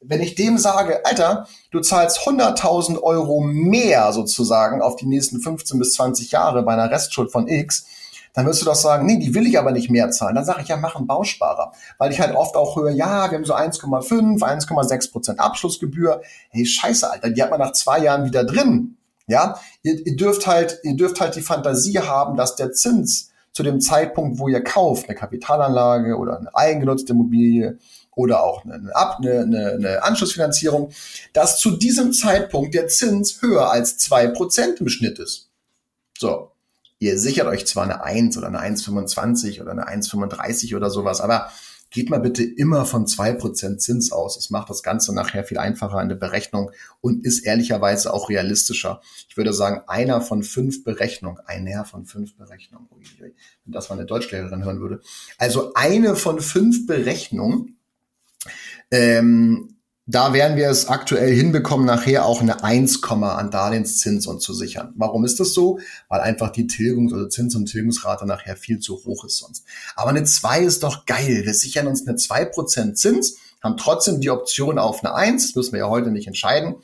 wenn 0.00 0.22
ich 0.22 0.34
dem 0.34 0.56
sage, 0.56 1.04
Alter, 1.04 1.46
du 1.70 1.80
zahlst 1.80 2.20
100.000 2.20 3.02
Euro 3.02 3.42
mehr 3.42 4.12
sozusagen 4.12 4.80
auf 4.80 4.96
die 4.96 5.06
nächsten 5.06 5.40
15 5.40 5.78
bis 5.78 5.92
20 5.92 6.32
Jahre 6.32 6.62
bei 6.62 6.72
einer 6.72 6.90
Restschuld 6.90 7.30
von 7.30 7.46
X, 7.46 7.84
dann 8.32 8.46
wirst 8.46 8.60
du 8.62 8.66
doch 8.66 8.74
sagen, 8.74 9.06
nee, 9.06 9.18
die 9.18 9.34
will 9.34 9.46
ich 9.46 9.58
aber 9.58 9.72
nicht 9.72 9.90
mehr 9.90 10.10
zahlen. 10.10 10.36
Dann 10.36 10.44
sage 10.44 10.62
ich 10.62 10.68
ja, 10.68 10.76
mach 10.76 10.96
einen 10.96 11.06
Bausparer. 11.06 11.72
Weil 11.98 12.12
ich 12.12 12.20
halt 12.20 12.34
oft 12.34 12.54
auch 12.54 12.76
höre, 12.76 12.90
ja, 12.90 13.30
wir 13.30 13.38
haben 13.38 13.44
so 13.44 13.54
1,5, 13.54 14.40
1,6 14.40 15.12
Prozent 15.12 15.40
Abschlussgebühr. 15.40 16.22
Hey, 16.50 16.64
scheiße, 16.64 17.10
Alter, 17.10 17.30
die 17.30 17.42
hat 17.42 17.50
man 17.50 17.60
nach 17.60 17.72
zwei 17.72 17.98
Jahren 17.98 18.24
wieder 18.24 18.44
drin. 18.44 18.96
Ja, 19.26 19.60
ihr, 19.82 20.06
ihr 20.06 20.16
dürft 20.16 20.46
halt, 20.46 20.80
ihr 20.82 20.96
dürft 20.96 21.20
halt 21.20 21.36
die 21.36 21.42
Fantasie 21.42 21.98
haben, 22.00 22.36
dass 22.36 22.56
der 22.56 22.72
Zins 22.72 23.30
zu 23.52 23.62
dem 23.62 23.80
Zeitpunkt, 23.80 24.38
wo 24.38 24.48
ihr 24.48 24.62
kauft, 24.62 25.08
eine 25.08 25.16
Kapitalanlage 25.16 26.16
oder 26.16 26.38
eine 26.38 26.54
eigengenutzte 26.54 27.12
Immobilie 27.12 27.78
oder 28.14 28.42
auch 28.42 28.64
eine, 28.64 28.74
eine, 28.94 29.40
eine, 29.40 29.70
eine 29.72 30.02
Anschlussfinanzierung, 30.02 30.90
dass 31.32 31.58
zu 31.58 31.72
diesem 31.72 32.12
Zeitpunkt 32.12 32.74
der 32.74 32.88
Zins 32.88 33.40
höher 33.40 33.70
als 33.70 33.98
zwei 33.98 34.26
Prozent 34.28 34.80
im 34.80 34.88
Schnitt 34.88 35.18
ist. 35.18 35.48
So. 36.18 36.50
Ihr 37.00 37.18
sichert 37.18 37.46
euch 37.46 37.66
zwar 37.66 37.84
eine 37.84 38.04
1 38.04 38.36
oder 38.36 38.46
eine 38.46 38.60
1,25 38.60 39.62
oder 39.62 39.72
eine 39.72 39.88
1,35 39.88 40.76
oder 40.76 40.90
sowas, 40.90 41.22
aber 41.22 41.50
geht 41.90 42.10
mal 42.10 42.20
bitte 42.20 42.44
immer 42.44 42.84
von 42.84 43.06
zwei 43.06 43.32
Prozent 43.32 43.80
Zins 43.80 44.12
aus. 44.12 44.36
Es 44.36 44.50
macht 44.50 44.68
das 44.68 44.82
Ganze 44.82 45.14
nachher 45.14 45.42
viel 45.42 45.56
einfacher 45.56 46.00
in 46.02 46.10
der 46.10 46.16
Berechnung 46.16 46.70
und 47.00 47.24
ist 47.24 47.40
ehrlicherweise 47.40 48.12
auch 48.12 48.28
realistischer. 48.28 49.00
Ich 49.28 49.36
würde 49.38 49.54
sagen, 49.54 49.82
einer 49.88 50.20
von 50.20 50.42
fünf 50.42 50.84
Berechnungen, 50.84 51.40
einer 51.46 51.86
von 51.86 52.04
fünf 52.04 52.36
Berechnungen, 52.36 52.86
wenn 53.18 53.32
das 53.64 53.88
mal 53.88 53.96
eine 53.96 54.06
Deutschlehrerin 54.06 54.62
hören 54.62 54.80
würde. 54.80 55.00
Also 55.38 55.72
eine 55.74 56.16
von 56.16 56.40
fünf 56.40 56.86
Berechnungen 56.86 57.78
ähm, 58.90 59.79
da 60.10 60.32
werden 60.32 60.56
wir 60.56 60.68
es 60.68 60.88
aktuell 60.88 61.32
hinbekommen, 61.32 61.86
nachher 61.86 62.26
auch 62.26 62.40
eine 62.40 62.64
1, 62.64 63.00
an 63.04 63.50
Darlehenszins 63.50 64.26
und 64.26 64.42
zu 64.42 64.52
sichern. 64.52 64.92
Warum 64.96 65.24
ist 65.24 65.38
das 65.38 65.54
so? 65.54 65.78
Weil 66.08 66.20
einfach 66.20 66.50
die 66.50 66.66
Tilgungs- 66.66 67.12
oder 67.12 67.28
Zins- 67.28 67.54
und 67.54 67.66
Tilgungsrate 67.66 68.26
nachher 68.26 68.56
viel 68.56 68.80
zu 68.80 68.96
hoch 69.04 69.24
ist 69.24 69.38
sonst. 69.38 69.64
Aber 69.94 70.10
eine 70.10 70.24
2 70.24 70.62
ist 70.62 70.82
doch 70.82 71.06
geil. 71.06 71.42
Wir 71.44 71.54
sichern 71.54 71.86
uns 71.86 72.06
eine 72.06 72.16
2% 72.16 72.94
Zins, 72.94 73.36
haben 73.62 73.76
trotzdem 73.76 74.20
die 74.20 74.30
Option 74.30 74.78
auf 74.78 75.04
eine 75.04 75.14
1. 75.14 75.48
Das 75.48 75.54
müssen 75.54 75.72
wir 75.72 75.80
ja 75.80 75.88
heute 75.88 76.10
nicht 76.10 76.26
entscheiden. 76.26 76.76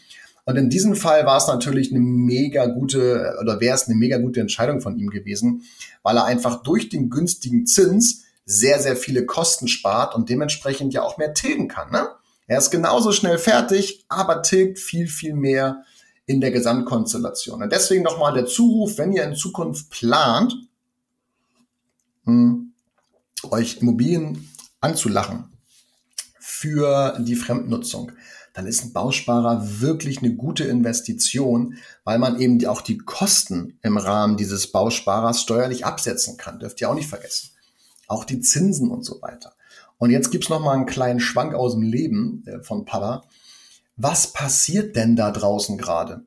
Und 0.44 0.56
in 0.56 0.70
diesem 0.70 0.94
Fall 0.94 1.26
war 1.26 1.38
es 1.38 1.48
natürlich 1.48 1.90
eine 1.90 1.98
mega 1.98 2.66
gute, 2.66 3.36
oder 3.40 3.60
wäre 3.60 3.74
es 3.74 3.88
eine 3.88 3.96
mega 3.96 4.18
gute 4.18 4.40
Entscheidung 4.40 4.80
von 4.80 4.96
ihm 4.96 5.10
gewesen, 5.10 5.62
weil 6.04 6.16
er 6.16 6.26
einfach 6.26 6.62
durch 6.62 6.88
den 6.90 7.10
günstigen 7.10 7.66
Zins 7.66 8.22
sehr, 8.44 8.78
sehr 8.78 8.94
viele 8.94 9.26
Kosten 9.26 9.66
spart 9.66 10.14
und 10.14 10.28
dementsprechend 10.28 10.94
ja 10.94 11.02
auch 11.02 11.18
mehr 11.18 11.34
tilgen 11.34 11.66
kann. 11.66 11.90
Ne? 11.90 12.06
Er 12.46 12.58
ist 12.58 12.70
genauso 12.70 13.12
schnell 13.12 13.38
fertig, 13.38 14.04
aber 14.08 14.42
tilgt 14.42 14.78
viel, 14.78 15.08
viel 15.08 15.34
mehr 15.34 15.84
in 16.26 16.40
der 16.40 16.50
Gesamtkonstellation. 16.50 17.62
Und 17.62 17.72
deswegen 17.72 18.02
nochmal 18.02 18.34
der 18.34 18.46
Zuruf, 18.46 18.98
wenn 18.98 19.12
ihr 19.12 19.24
in 19.24 19.34
Zukunft 19.34 19.90
plant, 19.90 20.54
hm, 22.24 22.72
euch 23.50 23.78
Immobilien 23.78 24.48
anzulachen 24.80 25.52
für 26.38 27.18
die 27.20 27.36
Fremdnutzung, 27.36 28.12
dann 28.54 28.66
ist 28.66 28.82
ein 28.82 28.92
Bausparer 28.92 29.80
wirklich 29.80 30.18
eine 30.18 30.34
gute 30.34 30.64
Investition, 30.64 31.76
weil 32.04 32.18
man 32.18 32.40
eben 32.40 32.64
auch 32.66 32.80
die 32.80 32.96
Kosten 32.96 33.78
im 33.82 33.98
Rahmen 33.98 34.38
dieses 34.38 34.72
Bausparers 34.72 35.42
steuerlich 35.42 35.84
absetzen 35.84 36.38
kann. 36.38 36.58
Dürft 36.58 36.80
ihr 36.80 36.88
auch 36.88 36.94
nicht 36.94 37.08
vergessen. 37.08 37.50
Auch 38.08 38.24
die 38.24 38.40
Zinsen 38.40 38.90
und 38.90 39.04
so 39.04 39.20
weiter. 39.20 39.55
Und 39.98 40.10
jetzt 40.10 40.30
gibt's 40.30 40.48
noch 40.48 40.60
mal 40.60 40.74
einen 40.74 40.86
kleinen 40.86 41.20
Schwank 41.20 41.54
aus 41.54 41.72
dem 41.72 41.82
Leben 41.82 42.44
äh, 42.46 42.62
von 42.62 42.84
Papa. 42.84 43.24
Was 43.96 44.32
passiert 44.32 44.94
denn 44.96 45.16
da 45.16 45.30
draußen 45.30 45.78
gerade? 45.78 46.22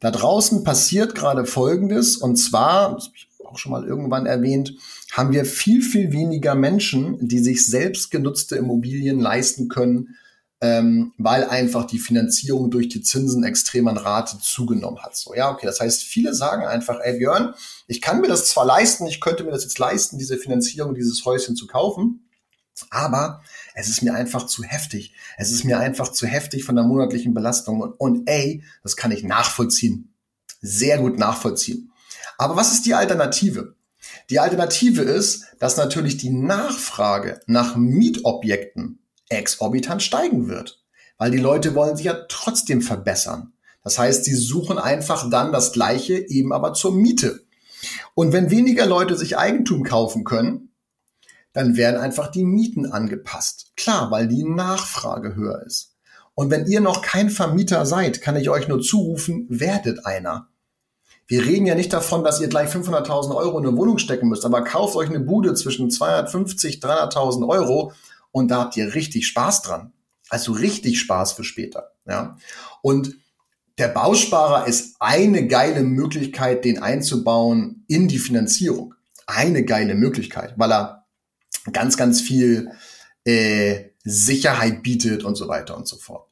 Da 0.00 0.12
draußen 0.12 0.62
passiert 0.62 1.14
gerade 1.14 1.44
Folgendes, 1.44 2.16
und 2.16 2.36
zwar, 2.36 2.94
das 2.94 3.06
habe 3.06 3.16
ich 3.16 3.28
auch 3.44 3.58
schon 3.58 3.72
mal 3.72 3.84
irgendwann 3.84 4.26
erwähnt, 4.26 4.74
haben 5.12 5.32
wir 5.32 5.44
viel, 5.44 5.82
viel 5.82 6.12
weniger 6.12 6.54
Menschen, 6.54 7.26
die 7.26 7.40
sich 7.40 7.66
selbst 7.66 8.10
genutzte 8.10 8.56
Immobilien 8.56 9.18
leisten 9.18 9.68
können, 9.68 10.16
ähm, 10.60 11.12
weil 11.18 11.44
einfach 11.44 11.84
die 11.84 11.98
Finanzierung 11.98 12.70
durch 12.70 12.88
die 12.88 13.00
Zinsen 13.00 13.44
extrem 13.44 13.88
an 13.88 13.96
Rate 13.96 14.38
zugenommen 14.40 15.00
hat. 15.02 15.16
So, 15.16 15.34
ja, 15.34 15.50
okay, 15.50 15.66
das 15.66 15.80
heißt, 15.80 16.02
viele 16.02 16.34
sagen 16.34 16.66
einfach, 16.66 16.98
ey 17.02 17.18
Björn, 17.18 17.54
ich 17.86 18.00
kann 18.00 18.20
mir 18.20 18.28
das 18.28 18.48
zwar 18.48 18.66
leisten, 18.66 19.06
ich 19.06 19.20
könnte 19.20 19.44
mir 19.44 19.50
das 19.50 19.62
jetzt 19.62 19.78
leisten, 19.78 20.18
diese 20.18 20.36
Finanzierung 20.36 20.94
dieses 20.94 21.24
Häuschen 21.24 21.56
zu 21.56 21.66
kaufen, 21.66 22.27
aber 22.90 23.42
es 23.74 23.88
ist 23.88 24.02
mir 24.02 24.14
einfach 24.14 24.46
zu 24.46 24.62
heftig. 24.62 25.14
Es 25.36 25.50
ist 25.50 25.64
mir 25.64 25.78
einfach 25.78 26.08
zu 26.12 26.26
heftig 26.26 26.64
von 26.64 26.76
der 26.76 26.84
monatlichen 26.84 27.34
Belastung. 27.34 27.80
Und, 27.80 27.92
und 27.98 28.28
ey, 28.28 28.62
das 28.82 28.96
kann 28.96 29.10
ich 29.10 29.24
nachvollziehen. 29.24 30.14
Sehr 30.60 30.98
gut 30.98 31.18
nachvollziehen. 31.18 31.92
Aber 32.36 32.56
was 32.56 32.72
ist 32.72 32.86
die 32.86 32.94
Alternative? 32.94 33.74
Die 34.30 34.38
Alternative 34.38 35.02
ist, 35.02 35.44
dass 35.58 35.76
natürlich 35.76 36.16
die 36.16 36.30
Nachfrage 36.30 37.40
nach 37.46 37.76
Mietobjekten 37.76 39.00
exorbitant 39.28 40.02
steigen 40.02 40.48
wird. 40.48 40.82
Weil 41.16 41.30
die 41.30 41.38
Leute 41.38 41.74
wollen 41.74 41.96
sich 41.96 42.06
ja 42.06 42.14
trotzdem 42.28 42.80
verbessern. 42.80 43.52
Das 43.82 43.98
heißt, 43.98 44.24
sie 44.24 44.34
suchen 44.34 44.78
einfach 44.78 45.30
dann 45.30 45.52
das 45.52 45.72
Gleiche, 45.72 46.18
eben 46.28 46.52
aber 46.52 46.74
zur 46.74 46.94
Miete. 46.94 47.40
Und 48.14 48.32
wenn 48.32 48.50
weniger 48.50 48.86
Leute 48.86 49.16
sich 49.16 49.38
Eigentum 49.38 49.82
kaufen 49.82 50.24
können, 50.24 50.67
dann 51.52 51.76
werden 51.76 52.00
einfach 52.00 52.30
die 52.30 52.44
Mieten 52.44 52.86
angepasst. 52.86 53.72
Klar, 53.76 54.10
weil 54.10 54.28
die 54.28 54.44
Nachfrage 54.44 55.34
höher 55.34 55.62
ist. 55.66 55.94
Und 56.34 56.50
wenn 56.50 56.66
ihr 56.66 56.80
noch 56.80 57.02
kein 57.02 57.30
Vermieter 57.30 57.84
seid, 57.84 58.22
kann 58.22 58.36
ich 58.36 58.48
euch 58.48 58.68
nur 58.68 58.80
zurufen, 58.80 59.46
werdet 59.48 60.06
einer. 60.06 60.48
Wir 61.26 61.44
reden 61.44 61.66
ja 61.66 61.74
nicht 61.74 61.92
davon, 61.92 62.24
dass 62.24 62.40
ihr 62.40 62.48
gleich 62.48 62.70
500.000 62.70 63.34
Euro 63.34 63.58
in 63.58 63.66
eine 63.66 63.76
Wohnung 63.76 63.98
stecken 63.98 64.28
müsst, 64.28 64.46
aber 64.46 64.62
kauft 64.64 64.96
euch 64.96 65.08
eine 65.08 65.20
Bude 65.20 65.54
zwischen 65.54 65.90
250, 65.90 66.78
300.000 66.78 67.46
Euro 67.48 67.92
und 68.30 68.50
da 68.50 68.60
habt 68.60 68.76
ihr 68.76 68.94
richtig 68.94 69.26
Spaß 69.26 69.62
dran. 69.62 69.92
Also 70.30 70.52
richtig 70.52 71.00
Spaß 71.00 71.32
für 71.32 71.44
später. 71.44 71.90
Ja. 72.06 72.36
Und 72.82 73.16
der 73.78 73.88
Bausparer 73.88 74.66
ist 74.66 74.96
eine 75.00 75.46
geile 75.46 75.82
Möglichkeit, 75.82 76.64
den 76.64 76.82
einzubauen 76.82 77.84
in 77.88 78.08
die 78.08 78.18
Finanzierung. 78.18 78.94
Eine 79.26 79.64
geile 79.64 79.94
Möglichkeit, 79.94 80.54
weil 80.56 80.72
er 80.72 80.97
ganz, 81.72 81.96
ganz 81.96 82.20
viel 82.20 82.70
äh, 83.24 83.90
Sicherheit 84.04 84.82
bietet 84.82 85.24
und 85.24 85.36
so 85.36 85.48
weiter 85.48 85.76
und 85.76 85.86
so 85.86 85.96
fort. 85.96 86.28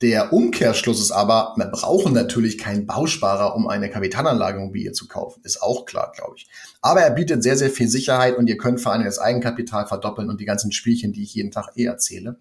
Der 0.00 0.32
Umkehrschluss 0.32 1.00
ist 1.00 1.10
aber, 1.10 1.54
wir 1.56 1.66
brauchen 1.66 2.14
natürlich 2.14 2.58
keinen 2.58 2.86
Bausparer, 2.86 3.54
um 3.54 3.68
eine 3.68 3.90
Kapitalanlage 3.90 4.58
Immobilie 4.58 4.92
zu 4.92 5.08
kaufen. 5.08 5.42
Ist 5.44 5.62
auch 5.62 5.84
klar, 5.84 6.12
glaube 6.14 6.34
ich. 6.36 6.48
Aber 6.80 7.02
er 7.02 7.10
bietet 7.10 7.42
sehr, 7.42 7.56
sehr 7.56 7.70
viel 7.70 7.88
Sicherheit 7.88 8.36
und 8.36 8.46
ihr 8.46 8.56
könnt 8.56 8.80
vor 8.80 8.92
allem 8.92 9.04
das 9.04 9.18
Eigenkapital 9.18 9.86
verdoppeln 9.86 10.30
und 10.30 10.40
die 10.40 10.44
ganzen 10.44 10.72
Spielchen, 10.72 11.12
die 11.12 11.22
ich 11.22 11.34
jeden 11.34 11.50
Tag 11.50 11.72
eh 11.76 11.84
erzähle. 11.84 12.38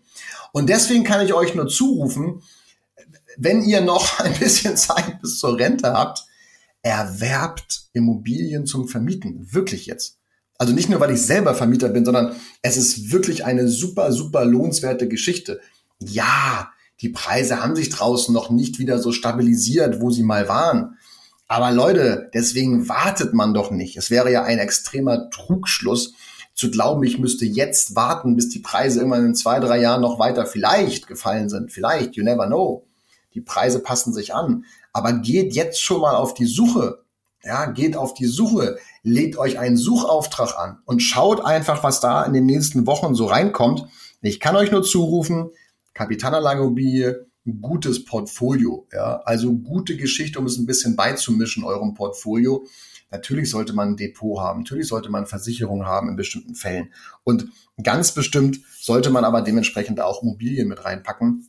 Und 0.53 0.69
deswegen 0.69 1.03
kann 1.03 1.25
ich 1.25 1.33
euch 1.33 1.55
nur 1.55 1.67
zurufen, 1.67 2.43
wenn 3.37 3.61
ihr 3.61 3.81
noch 3.81 4.19
ein 4.19 4.37
bisschen 4.37 4.77
Zeit 4.77 5.21
bis 5.21 5.39
zur 5.39 5.57
Rente 5.57 5.93
habt, 5.93 6.25
erwerbt 6.81 7.89
Immobilien 7.93 8.65
zum 8.65 8.87
Vermieten. 8.87 9.51
Wirklich 9.51 9.87
jetzt. 9.87 10.17
Also 10.57 10.73
nicht 10.73 10.89
nur, 10.89 10.99
weil 10.99 11.11
ich 11.11 11.21
selber 11.21 11.53
Vermieter 11.53 11.89
bin, 11.89 12.05
sondern 12.05 12.35
es 12.61 12.77
ist 12.77 13.11
wirklich 13.11 13.45
eine 13.45 13.67
super, 13.67 14.11
super 14.11 14.43
lohnenswerte 14.45 15.07
Geschichte. 15.07 15.59
Ja, 15.99 16.71
die 17.01 17.09
Preise 17.09 17.61
haben 17.61 17.75
sich 17.75 17.89
draußen 17.89 18.33
noch 18.33 18.49
nicht 18.49 18.79
wieder 18.79 18.99
so 18.99 19.11
stabilisiert, 19.11 20.01
wo 20.01 20.09
sie 20.09 20.23
mal 20.23 20.47
waren. 20.47 20.97
Aber 21.47 21.71
Leute, 21.71 22.29
deswegen 22.33 22.89
wartet 22.89 23.33
man 23.33 23.53
doch 23.53 23.71
nicht. 23.71 23.97
Es 23.97 24.09
wäre 24.09 24.31
ja 24.31 24.43
ein 24.43 24.59
extremer 24.59 25.29
Trugschluss 25.29 26.13
zu 26.55 26.71
glauben, 26.71 27.03
ich 27.03 27.19
müsste 27.19 27.45
jetzt 27.45 27.95
warten, 27.95 28.35
bis 28.35 28.49
die 28.49 28.59
Preise 28.59 28.99
irgendwann 28.99 29.25
in 29.25 29.35
zwei, 29.35 29.59
drei 29.59 29.79
Jahren 29.79 30.01
noch 30.01 30.17
weiter 30.17 30.47
vielleicht 30.47 31.05
gefallen 31.05 31.49
sind. 31.49 31.71
Vielleicht, 31.71 32.15
you 32.15 32.23
never 32.23 32.47
know. 32.47 32.87
Die 33.35 33.41
Preise 33.41 33.79
passen 33.79 34.11
sich 34.11 34.33
an. 34.33 34.65
Aber 34.91 35.13
geht 35.13 35.53
jetzt 35.53 35.81
schon 35.81 36.01
mal 36.01 36.15
auf 36.15 36.33
die 36.33 36.47
Suche. 36.47 37.03
Ja, 37.47 37.65
geht 37.67 37.95
auf 37.95 38.13
die 38.13 38.25
Suche 38.25 38.77
legt 39.03 39.37
euch 39.37 39.57
einen 39.57 39.77
Suchauftrag 39.77 40.59
an 40.59 40.79
und 40.83 40.99
schaut 40.99 41.45
einfach, 41.45 41.81
was 41.81 42.01
da 42.01 42.25
in 42.25 42.33
den 42.33 42.45
nächsten 42.45 42.85
Wochen 42.85 43.15
so 43.15 43.25
reinkommt. 43.25 43.85
Ich 44.21 44.41
kann 44.41 44.57
euch 44.57 44.69
nur 44.69 44.83
zurufen, 44.83 45.51
Kapitalanlageimmobilie, 45.93 47.25
gutes 47.61 48.03
Portfolio, 48.03 48.85
ja, 48.91 49.21
also 49.23 49.53
gute 49.53 49.95
Geschichte, 49.95 50.39
um 50.39 50.45
es 50.45 50.57
ein 50.57 50.65
bisschen 50.65 50.97
beizumischen 50.97 51.63
eurem 51.63 51.93
Portfolio. 51.93 52.65
Natürlich 53.11 53.49
sollte 53.49 53.71
man 53.71 53.91
ein 53.91 53.95
Depot 53.95 54.41
haben, 54.41 54.63
natürlich 54.63 54.89
sollte 54.89 55.09
man 55.09 55.25
Versicherung 55.25 55.85
haben 55.85 56.09
in 56.09 56.17
bestimmten 56.17 56.53
Fällen 56.53 56.91
und 57.23 57.47
ganz 57.81 58.11
bestimmt 58.11 58.59
sollte 58.77 59.09
man 59.09 59.23
aber 59.23 59.41
dementsprechend 59.41 60.01
auch 60.01 60.21
Immobilien 60.21 60.67
mit 60.67 60.83
reinpacken. 60.83 61.47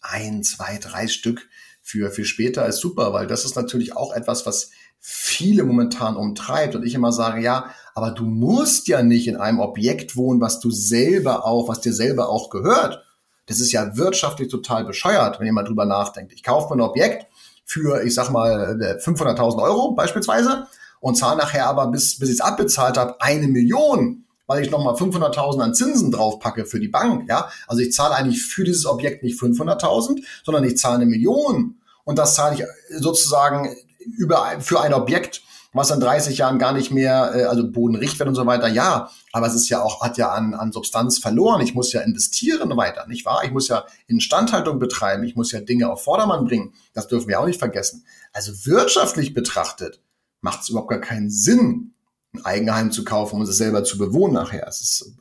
Ein, 0.00 0.42
zwei, 0.42 0.78
drei 0.78 1.06
Stück 1.06 1.48
für, 1.80 2.10
für 2.10 2.24
später 2.24 2.66
ist 2.66 2.78
super, 2.80 3.12
weil 3.12 3.28
das 3.28 3.44
ist 3.44 3.54
natürlich 3.54 3.96
auch 3.96 4.12
etwas, 4.14 4.46
was 4.46 4.70
viele 5.04 5.64
momentan 5.64 6.16
umtreibt 6.16 6.76
und 6.76 6.86
ich 6.86 6.94
immer 6.94 7.10
sage, 7.10 7.42
ja, 7.42 7.66
aber 7.92 8.12
du 8.12 8.24
musst 8.24 8.86
ja 8.86 9.02
nicht 9.02 9.26
in 9.26 9.36
einem 9.36 9.58
Objekt 9.58 10.14
wohnen, 10.14 10.40
was 10.40 10.60
du 10.60 10.70
selber 10.70 11.44
auch, 11.44 11.68
was 11.68 11.80
dir 11.80 11.92
selber 11.92 12.28
auch 12.28 12.50
gehört. 12.50 13.04
Das 13.46 13.58
ist 13.58 13.72
ja 13.72 13.96
wirtschaftlich 13.96 14.48
total 14.48 14.84
bescheuert, 14.84 15.40
wenn 15.40 15.48
ihr 15.48 15.52
mal 15.52 15.64
drüber 15.64 15.86
nachdenkt. 15.86 16.32
Ich 16.32 16.44
kaufe 16.44 16.68
mir 16.68 16.80
ein 16.80 16.88
Objekt 16.88 17.26
für, 17.64 18.04
ich 18.04 18.14
sag 18.14 18.30
mal, 18.30 18.76
500.000 19.04 19.58
äh, 19.58 19.62
Euro 19.62 19.92
beispielsweise 19.92 20.68
und 21.00 21.16
zahle 21.16 21.38
nachher 21.38 21.66
aber, 21.66 21.88
bis, 21.88 22.20
bis 22.20 22.28
ich 22.28 22.36
es 22.36 22.40
abbezahlt 22.40 22.96
habe, 22.96 23.20
eine 23.20 23.48
Million, 23.48 24.24
weil 24.46 24.62
ich 24.62 24.70
nochmal 24.70 24.94
500.000 24.94 25.60
an 25.60 25.74
Zinsen 25.74 26.12
draufpacke 26.12 26.64
für 26.64 26.78
die 26.78 26.86
Bank. 26.88 27.28
Ja, 27.28 27.50
Also 27.66 27.82
ich 27.82 27.92
zahle 27.92 28.14
eigentlich 28.14 28.44
für 28.44 28.62
dieses 28.62 28.86
Objekt 28.86 29.24
nicht 29.24 29.40
500.000, 29.40 30.22
sondern 30.44 30.62
ich 30.62 30.78
zahle 30.78 30.96
eine 30.96 31.06
Million. 31.06 31.80
und 32.04 32.18
das 32.18 32.36
zahle 32.36 32.54
ich 32.54 32.64
sozusagen 33.00 33.68
über, 34.04 34.60
für 34.60 34.80
ein 34.80 34.94
Objekt, 34.94 35.42
was 35.72 35.90
in 35.90 36.00
30 36.00 36.38
Jahren 36.38 36.58
gar 36.58 36.72
nicht 36.72 36.90
mehr, 36.90 37.32
äh, 37.34 37.44
also 37.44 37.70
Bodenrichtwert 37.70 38.28
und 38.28 38.34
so 38.34 38.46
weiter, 38.46 38.68
ja, 38.68 39.10
aber 39.32 39.46
es 39.46 39.54
ist 39.54 39.68
ja 39.68 39.82
auch, 39.82 40.02
hat 40.02 40.18
ja 40.18 40.30
an, 40.30 40.54
an 40.54 40.72
Substanz 40.72 41.18
verloren. 41.18 41.62
Ich 41.62 41.74
muss 41.74 41.92
ja 41.92 42.02
investieren 42.02 42.76
weiter, 42.76 43.06
nicht 43.06 43.24
wahr? 43.24 43.42
Ich 43.44 43.50
muss 43.50 43.68
ja 43.68 43.84
Instandhaltung 44.06 44.78
betreiben, 44.78 45.24
ich 45.24 45.34
muss 45.34 45.52
ja 45.52 45.60
Dinge 45.60 45.90
auf 45.90 46.04
Vordermann 46.04 46.44
bringen. 46.44 46.74
Das 46.92 47.08
dürfen 47.08 47.28
wir 47.28 47.40
auch 47.40 47.46
nicht 47.46 47.58
vergessen. 47.58 48.04
Also 48.32 48.66
wirtschaftlich 48.66 49.32
betrachtet 49.32 50.00
macht 50.42 50.62
es 50.62 50.68
überhaupt 50.68 50.90
gar 50.90 51.00
keinen 51.00 51.30
Sinn, 51.30 51.94
ein 52.34 52.44
Eigenheim 52.44 52.92
zu 52.92 53.04
kaufen 53.04 53.40
und 53.40 53.48
es 53.48 53.56
selber 53.56 53.84
zu 53.84 53.96
bewohnen 53.96 54.34
nachher. 54.34 54.66
Es 54.68 54.80
ist 54.80 55.14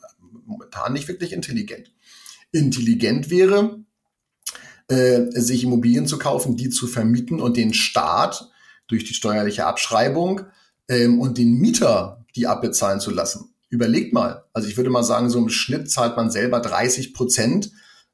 momentan 0.45 0.93
nicht 0.93 1.07
wirklich 1.07 1.31
intelligent. 1.31 1.93
Intelligent 2.51 3.29
wäre, 3.29 3.79
äh, 4.89 5.29
sich 5.31 5.63
Immobilien 5.63 6.07
zu 6.07 6.17
kaufen, 6.17 6.57
die 6.57 6.69
zu 6.69 6.87
vermieten 6.87 7.39
und 7.39 7.55
den 7.55 7.73
Staat 7.73 8.50
durch 8.91 9.05
die 9.05 9.13
steuerliche 9.13 9.65
Abschreibung 9.65 10.41
ähm, 10.87 11.19
und 11.19 11.37
den 11.37 11.53
Mieter 11.53 12.25
die 12.35 12.47
abbezahlen 12.47 12.99
zu 12.99 13.11
lassen. 13.11 13.53
Überlegt 13.69 14.13
mal. 14.13 14.43
Also 14.53 14.67
ich 14.67 14.77
würde 14.77 14.89
mal 14.89 15.03
sagen, 15.03 15.29
so 15.29 15.39
im 15.39 15.49
Schnitt 15.49 15.89
zahlt 15.89 16.17
man 16.17 16.29
selber 16.29 16.59
30 16.59 17.13
Prozent 17.13 17.71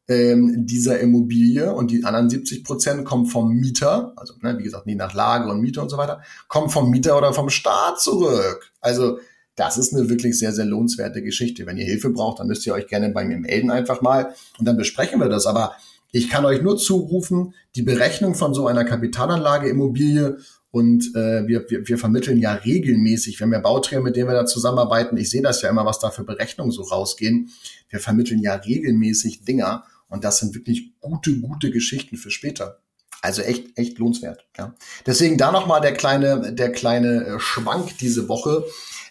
ähm, 0.08 0.66
dieser 0.66 1.00
Immobilie 1.00 1.74
und 1.74 1.92
die 1.92 2.04
anderen 2.06 2.30
70 2.30 2.64
Prozent 2.64 3.06
kommen 3.06 3.26
vom 3.26 3.54
Mieter, 3.54 4.14
also 4.16 4.36
ne, 4.42 4.58
wie 4.58 4.64
gesagt, 4.64 4.86
nie 4.86 4.96
nach 4.96 5.14
Lage 5.14 5.50
und 5.50 5.60
Mieter 5.60 5.82
und 5.82 5.90
so 5.90 5.98
weiter, 5.98 6.22
kommen 6.48 6.70
vom 6.70 6.90
Mieter 6.90 7.18
oder 7.18 7.34
vom 7.34 7.50
Staat 7.50 8.00
zurück. 8.00 8.72
Also 8.80 9.20
das 9.56 9.78
ist 9.78 9.94
eine 9.94 10.08
wirklich 10.08 10.38
sehr, 10.38 10.54
sehr 10.54 10.66
lohnenswerte 10.66 11.22
Geschichte. 11.22 11.66
Wenn 11.66 11.78
ihr 11.78 11.86
Hilfe 11.86 12.12
braucht, 12.12 12.40
dann 12.40 12.48
müsst 12.48 12.66
ihr 12.66 12.74
euch 12.74 12.88
gerne 12.88 13.10
bei 13.10 13.26
mir 13.26 13.38
melden 13.38 13.72
einfach 13.72 14.02
mal 14.02 14.34
und 14.60 14.66
dann 14.66 14.78
besprechen 14.78 15.20
wir 15.20 15.30
das. 15.30 15.46
Aber 15.46 15.74
ich 16.12 16.30
kann 16.30 16.46
euch 16.46 16.62
nur 16.62 16.78
zurufen, 16.78 17.54
die 17.76 17.82
Berechnung 17.82 18.36
von 18.36 18.54
so 18.54 18.68
einer 18.68 18.86
Kapitalanlage 18.86 19.68
Immobilie 19.68 20.38
und 20.72 21.16
äh, 21.16 21.48
wir, 21.48 21.70
wir, 21.70 21.88
wir 21.88 21.98
vermitteln 21.98 22.38
ja 22.40 22.54
regelmäßig, 22.54 23.40
wir 23.40 23.46
haben 23.46 23.54
ja 23.54 23.60
Bauträger, 23.60 24.02
mit 24.02 24.16
denen 24.16 24.28
wir 24.28 24.36
da 24.36 24.46
zusammenarbeiten. 24.46 25.18
Ich 25.18 25.30
sehe 25.30 25.42
das 25.42 25.62
ja 25.62 25.70
immer, 25.70 25.86
was 25.86 26.00
da 26.00 26.12
für 26.12 26.24
Berechnungen 26.24 26.72
so 26.72 26.84
rausgehen. 26.84 27.50
Wir 27.90 28.00
vermitteln 28.00 28.42
ja 28.42 28.56
regelmäßig 28.56 29.46
Dinger 29.46 29.86
und 30.10 30.24
das 30.24 30.40
sind 30.40 30.56
wirklich 30.56 30.92
gute, 31.00 31.40
gute 31.40 31.72
Geschichten 31.72 32.18
für 32.18 32.32
später. 32.32 32.80
Also 33.22 33.42
echt, 33.42 33.78
echt 33.78 33.98
lohnenswert. 33.98 34.46
Ja. 34.58 34.76
Deswegen 35.06 35.38
da 35.38 35.52
nochmal 35.52 35.82
der 35.82 35.94
kleine, 35.94 36.54
der 36.54 36.72
kleine 36.72 37.26
äh, 37.26 37.40
Schwank 37.40 37.98
diese 37.98 38.30
Woche. 38.30 38.64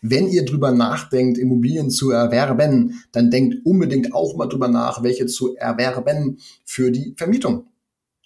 Wenn 0.02 0.28
ihr 0.28 0.44
drüber 0.44 0.70
nachdenkt, 0.70 1.38
Immobilien 1.38 1.90
zu 1.90 2.10
erwerben, 2.10 3.02
dann 3.12 3.30
denkt 3.30 3.64
unbedingt 3.64 4.14
auch 4.14 4.36
mal 4.36 4.46
drüber 4.46 4.68
nach, 4.68 5.02
welche 5.02 5.26
zu 5.26 5.56
erwerben 5.56 6.38
für 6.64 6.92
die 6.92 7.14
Vermietung. 7.16 7.66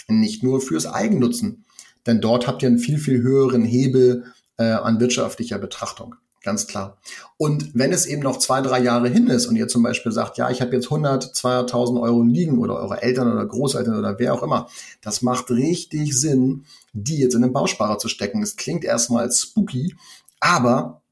Nicht 0.08 0.42
nur 0.42 0.60
fürs 0.60 0.87
Eigennutzen. 0.87 1.64
Denn 2.07 2.21
dort 2.21 2.47
habt 2.47 2.62
ihr 2.62 2.69
einen 2.69 2.78
viel, 2.78 2.99
viel 2.99 3.23
höheren 3.23 3.64
Hebel 3.64 4.25
äh, 4.59 4.64
an 4.64 5.00
wirtschaftlicher 5.00 5.59
Betrachtung. 5.59 6.16
Ganz 6.42 6.66
klar. 6.66 6.97
Und 7.37 7.75
wenn 7.75 7.92
es 7.92 8.07
eben 8.07 8.23
noch 8.23 8.38
zwei, 8.38 8.62
drei 8.62 8.80
Jahre 8.80 9.09
hin 9.09 9.26
ist 9.26 9.47
und 9.47 9.57
ihr 9.57 9.69
zum 9.69 9.83
Beispiel 9.83 10.11
sagt, 10.11 10.38
ja, 10.38 10.49
ich 10.49 10.62
habe 10.62 10.75
jetzt 10.75 10.87
100, 10.87 11.35
200.000 11.35 12.00
Euro 12.00 12.23
liegen 12.23 12.59
oder 12.59 12.76
eure 12.76 13.02
Eltern 13.02 13.30
oder 13.30 13.45
Großeltern 13.45 13.99
oder 13.99 14.19
wer 14.19 14.33
auch 14.33 14.42
immer, 14.42 14.66
das 15.02 15.21
macht 15.21 15.50
richtig 15.50 16.19
Sinn, 16.19 16.64
die 16.95 17.19
jetzt 17.19 17.35
in 17.35 17.42
den 17.42 17.52
Bausparer 17.52 17.99
zu 17.99 18.09
stecken. 18.09 18.40
Das 18.40 18.57
klingt 18.57 18.85
erstmal 18.85 19.30
spooky, 19.30 19.95
aber 20.40 21.02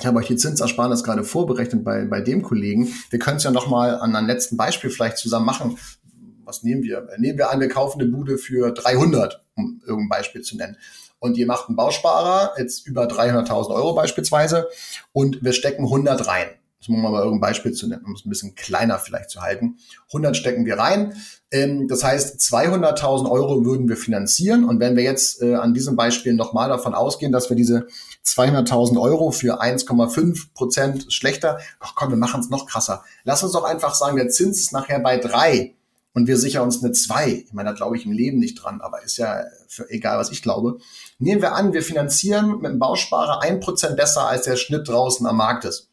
ich 0.00 0.06
habe 0.06 0.18
euch 0.18 0.26
die 0.26 0.36
Zinsersparnis 0.36 1.04
gerade 1.04 1.22
vorberechnet 1.22 1.84
bei, 1.84 2.04
bei 2.04 2.20
dem 2.20 2.42
Kollegen. 2.42 2.92
Wir 3.10 3.20
können 3.20 3.36
es 3.36 3.44
ja 3.44 3.52
nochmal 3.52 4.00
an 4.00 4.16
einem 4.16 4.26
letzten 4.26 4.56
Beispiel 4.56 4.90
vielleicht 4.90 5.18
zusammen 5.18 5.46
machen. 5.46 5.78
Was 6.44 6.62
nehmen 6.62 6.82
wir? 6.82 7.08
Nehmen 7.18 7.38
wir 7.38 7.50
an, 7.50 7.60
wir 7.60 7.68
kaufen 7.68 8.00
eine 8.00 8.10
Bude 8.10 8.38
für 8.38 8.72
300, 8.72 9.44
um 9.56 9.82
irgendein 9.86 10.08
Beispiel 10.08 10.42
zu 10.42 10.56
nennen 10.56 10.76
und 11.22 11.36
ihr 11.36 11.46
macht 11.46 11.68
einen 11.68 11.76
Bausparer, 11.76 12.54
jetzt 12.58 12.84
über 12.84 13.04
300.000 13.04 13.72
Euro 13.72 13.94
beispielsweise, 13.94 14.68
und 15.12 15.42
wir 15.42 15.52
stecken 15.52 15.84
100 15.84 16.26
rein. 16.26 16.48
Das 16.80 16.88
muss 16.88 17.00
man 17.00 17.12
mal 17.12 17.22
irgendein 17.22 17.48
Beispiel 17.48 17.72
zu 17.72 17.86
nennen, 17.86 18.04
um 18.04 18.14
es 18.14 18.26
ein 18.26 18.28
bisschen 18.28 18.56
kleiner 18.56 18.98
vielleicht 18.98 19.30
zu 19.30 19.40
halten. 19.40 19.76
100 20.08 20.36
stecken 20.36 20.66
wir 20.66 20.78
rein. 20.78 21.14
Ähm, 21.52 21.86
das 21.86 22.02
heißt, 22.02 22.40
200.000 22.40 23.30
Euro 23.30 23.64
würden 23.64 23.88
wir 23.88 23.96
finanzieren. 23.96 24.64
Und 24.64 24.80
wenn 24.80 24.96
wir 24.96 25.04
jetzt 25.04 25.40
äh, 25.42 25.54
an 25.54 25.74
diesem 25.74 25.94
Beispiel 25.94 26.34
nochmal 26.34 26.68
davon 26.68 26.92
ausgehen, 26.92 27.30
dass 27.30 27.50
wir 27.50 27.56
diese 27.56 27.86
200.000 28.26 29.00
Euro 29.00 29.30
für 29.30 29.62
1,5 29.62 30.54
Prozent 30.54 31.12
schlechter, 31.12 31.60
ach 31.78 31.94
komm, 31.94 32.10
wir 32.10 32.16
machen 32.16 32.40
es 32.40 32.50
noch 32.50 32.66
krasser. 32.66 33.04
Lass 33.22 33.44
uns 33.44 33.52
doch 33.52 33.62
einfach 33.62 33.94
sagen, 33.94 34.16
der 34.16 34.28
Zins 34.28 34.58
ist 34.58 34.72
nachher 34.72 34.98
bei 34.98 35.18
drei 35.18 35.76
und 36.14 36.26
wir 36.26 36.36
sichern 36.36 36.64
uns 36.64 36.82
eine 36.82 36.92
zwei. 36.92 37.44
Ich 37.46 37.52
meine, 37.52 37.70
da 37.70 37.74
glaube 37.74 37.96
ich 37.96 38.04
im 38.04 38.12
Leben 38.12 38.38
nicht 38.38 38.56
dran, 38.56 38.80
aber 38.80 39.02
ist 39.02 39.16
ja 39.16 39.44
für, 39.68 39.88
egal, 39.90 40.18
was 40.18 40.30
ich 40.30 40.42
glaube. 40.42 40.78
Nehmen 41.18 41.42
wir 41.42 41.54
an, 41.54 41.72
wir 41.72 41.82
finanzieren 41.82 42.58
mit 42.60 42.70
dem 42.70 42.78
Bausparer 42.78 43.42
ein 43.42 43.60
Prozent 43.60 43.96
besser, 43.96 44.26
als 44.26 44.44
der 44.44 44.56
Schnitt 44.56 44.88
draußen 44.88 45.26
am 45.26 45.36
Markt 45.36 45.64
ist. 45.64 45.88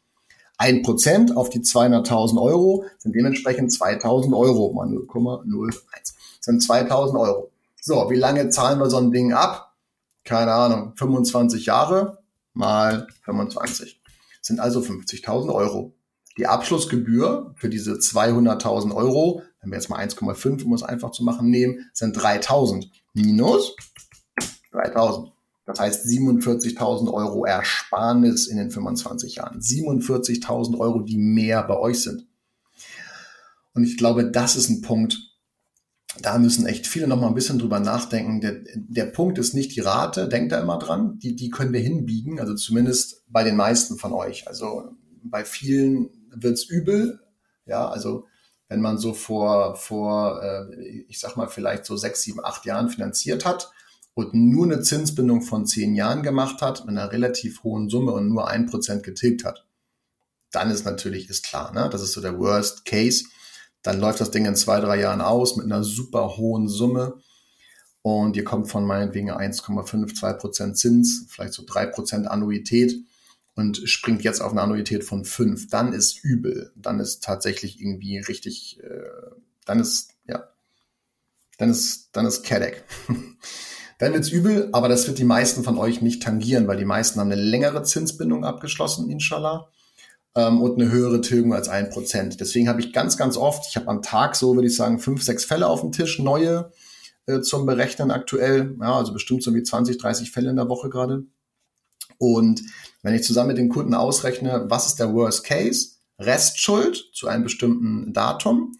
Ein 0.58 0.82
Prozent 0.82 1.36
auf 1.36 1.48
die 1.48 1.60
200.000 1.60 2.40
Euro 2.40 2.84
sind 2.98 3.14
dementsprechend 3.14 3.70
2.000 3.72 4.36
Euro 4.36 4.72
mal 4.74 4.88
0,01 4.88 6.12
sind 6.40 6.62
2.000 6.62 7.18
Euro. 7.18 7.50
So, 7.80 8.10
wie 8.10 8.16
lange 8.16 8.50
zahlen 8.50 8.78
wir 8.78 8.90
so 8.90 8.98
ein 8.98 9.10
Ding 9.10 9.32
ab? 9.32 9.74
Keine 10.24 10.52
Ahnung, 10.52 10.92
25 10.96 11.66
Jahre 11.66 12.18
mal 12.52 13.06
25 13.22 14.00
sind 14.42 14.60
also 14.60 14.80
50.000 14.80 15.52
Euro. 15.52 15.94
Die 16.38 16.46
Abschlussgebühr 16.46 17.54
für 17.56 17.68
diese 17.68 17.94
200.000 17.94 18.94
Euro 18.94 19.42
wenn 19.60 19.70
wir 19.70 19.76
jetzt 19.76 19.90
mal 19.90 20.00
1,5, 20.00 20.64
um 20.64 20.74
es 20.74 20.82
einfach 20.82 21.10
zu 21.10 21.22
machen, 21.22 21.50
nehmen, 21.50 21.90
sind 21.92 22.14
3000 22.14 22.90
minus 23.12 23.76
3000. 24.72 25.32
Das 25.66 25.78
heißt 25.78 26.06
47.000 26.06 27.12
Euro 27.12 27.44
Ersparnis 27.44 28.46
in 28.46 28.56
den 28.56 28.70
25 28.70 29.36
Jahren. 29.36 29.60
47.000 29.60 30.78
Euro, 30.78 31.00
die 31.00 31.18
mehr 31.18 31.62
bei 31.62 31.76
euch 31.76 32.02
sind. 32.02 32.26
Und 33.74 33.84
ich 33.84 33.96
glaube, 33.96 34.30
das 34.30 34.56
ist 34.56 34.68
ein 34.68 34.82
Punkt, 34.82 35.18
da 36.22 36.38
müssen 36.38 36.66
echt 36.66 36.88
viele 36.88 37.06
noch 37.06 37.20
mal 37.20 37.28
ein 37.28 37.34
bisschen 37.34 37.60
drüber 37.60 37.78
nachdenken. 37.78 38.40
Der, 38.40 38.62
der 38.74 39.06
Punkt 39.06 39.38
ist 39.38 39.54
nicht 39.54 39.76
die 39.76 39.80
Rate, 39.80 40.28
denkt 40.28 40.50
da 40.50 40.60
immer 40.60 40.78
dran, 40.78 41.18
die, 41.20 41.36
die 41.36 41.50
können 41.50 41.72
wir 41.72 41.80
hinbiegen, 41.80 42.40
also 42.40 42.54
zumindest 42.54 43.22
bei 43.28 43.44
den 43.44 43.54
meisten 43.54 43.96
von 43.96 44.12
euch. 44.12 44.48
Also 44.48 44.90
bei 45.22 45.44
vielen 45.44 46.19
wird's 46.34 46.64
übel, 46.64 47.20
ja, 47.66 47.88
also 47.88 48.26
wenn 48.68 48.80
man 48.80 48.98
so 48.98 49.14
vor, 49.14 49.74
vor 49.76 50.42
äh, 50.42 51.04
ich 51.08 51.18
sag 51.18 51.36
mal, 51.36 51.48
vielleicht 51.48 51.84
so 51.84 51.96
sechs, 51.96 52.22
sieben, 52.22 52.44
acht 52.44 52.64
Jahren 52.64 52.88
finanziert 52.88 53.44
hat 53.44 53.70
und 54.14 54.32
nur 54.34 54.64
eine 54.64 54.80
Zinsbindung 54.80 55.42
von 55.42 55.66
zehn 55.66 55.94
Jahren 55.94 56.22
gemacht 56.22 56.62
hat, 56.62 56.84
mit 56.84 56.90
einer 56.90 57.12
relativ 57.12 57.62
hohen 57.64 57.88
Summe 57.88 58.12
und 58.12 58.28
nur 58.28 58.48
ein 58.48 58.66
Prozent 58.66 59.02
getilgt 59.02 59.44
hat, 59.44 59.66
dann 60.52 60.70
ist 60.70 60.84
natürlich, 60.84 61.28
ist 61.28 61.44
klar, 61.44 61.72
ne? 61.72 61.88
das 61.90 62.02
ist 62.02 62.12
so 62.12 62.20
der 62.20 62.38
Worst 62.38 62.84
Case. 62.84 63.24
Dann 63.82 64.00
läuft 64.00 64.20
das 64.20 64.30
Ding 64.30 64.44
in 64.44 64.56
zwei, 64.56 64.80
drei 64.80 65.00
Jahren 65.00 65.20
aus 65.20 65.56
mit 65.56 65.64
einer 65.64 65.82
super 65.82 66.36
hohen 66.36 66.68
Summe 66.68 67.20
und 68.02 68.36
ihr 68.36 68.44
kommt 68.44 68.70
von 68.70 68.84
meinetwegen 68.84 69.30
1,5, 69.30 70.14
2 70.14 70.32
Prozent 70.34 70.78
Zins, 70.78 71.26
vielleicht 71.28 71.54
so 71.54 71.64
drei 71.66 71.86
Prozent 71.86 72.26
Annuität 72.28 72.94
und 73.60 73.88
springt 73.88 74.22
jetzt 74.22 74.40
auf 74.40 74.52
eine 74.52 74.62
Annuität 74.62 75.04
von 75.04 75.24
fünf, 75.24 75.68
dann 75.68 75.92
ist 75.92 76.24
übel. 76.24 76.72
Dann 76.76 77.00
ist 77.00 77.22
tatsächlich 77.22 77.80
irgendwie 77.80 78.18
richtig, 78.18 78.80
äh, 78.82 79.30
dann 79.64 79.80
ist, 79.80 80.14
ja, 80.26 80.48
dann 81.58 81.70
ist, 81.70 82.10
dann 82.12 82.26
ist 82.26 82.44
Cadec. 82.44 82.84
dann 83.98 84.14
wird's 84.14 84.30
übel, 84.30 84.70
aber 84.72 84.88
das 84.88 85.06
wird 85.06 85.18
die 85.18 85.24
meisten 85.24 85.62
von 85.62 85.78
euch 85.78 86.00
nicht 86.00 86.22
tangieren, 86.22 86.66
weil 86.66 86.78
die 86.78 86.84
meisten 86.84 87.20
haben 87.20 87.30
eine 87.30 87.40
längere 87.40 87.82
Zinsbindung 87.82 88.44
abgeschlossen, 88.44 89.10
inshallah, 89.10 89.68
ähm, 90.34 90.62
und 90.62 90.80
eine 90.80 90.90
höhere 90.90 91.20
Tilgung 91.20 91.52
als 91.52 91.68
ein 91.68 91.90
Prozent. 91.90 92.40
Deswegen 92.40 92.68
habe 92.68 92.80
ich 92.80 92.92
ganz, 92.92 93.16
ganz 93.16 93.36
oft, 93.36 93.66
ich 93.68 93.76
habe 93.76 93.88
am 93.88 94.02
Tag 94.02 94.36
so, 94.36 94.54
würde 94.54 94.68
ich 94.68 94.76
sagen, 94.76 94.98
fünf, 94.98 95.22
sechs 95.22 95.44
Fälle 95.44 95.66
auf 95.66 95.82
dem 95.82 95.92
Tisch, 95.92 96.18
neue 96.18 96.72
äh, 97.26 97.40
zum 97.40 97.66
Berechnen 97.66 98.10
aktuell. 98.10 98.76
Ja, 98.80 98.96
also 98.96 99.12
bestimmt 99.12 99.42
so 99.42 99.54
wie 99.54 99.62
20, 99.62 99.98
30 99.98 100.30
Fälle 100.30 100.50
in 100.50 100.56
der 100.56 100.68
Woche 100.68 100.88
gerade. 100.88 101.24
Und 102.20 102.62
wenn 103.02 103.14
ich 103.14 103.22
zusammen 103.22 103.48
mit 103.48 103.56
den 103.58 103.70
Kunden 103.70 103.94
ausrechne, 103.94 104.66
was 104.68 104.86
ist 104.86 105.00
der 105.00 105.14
Worst 105.14 105.42
Case, 105.42 105.92
Restschuld 106.18 107.02
zu 107.14 107.28
einem 107.28 107.44
bestimmten 107.44 108.12
Datum 108.12 108.76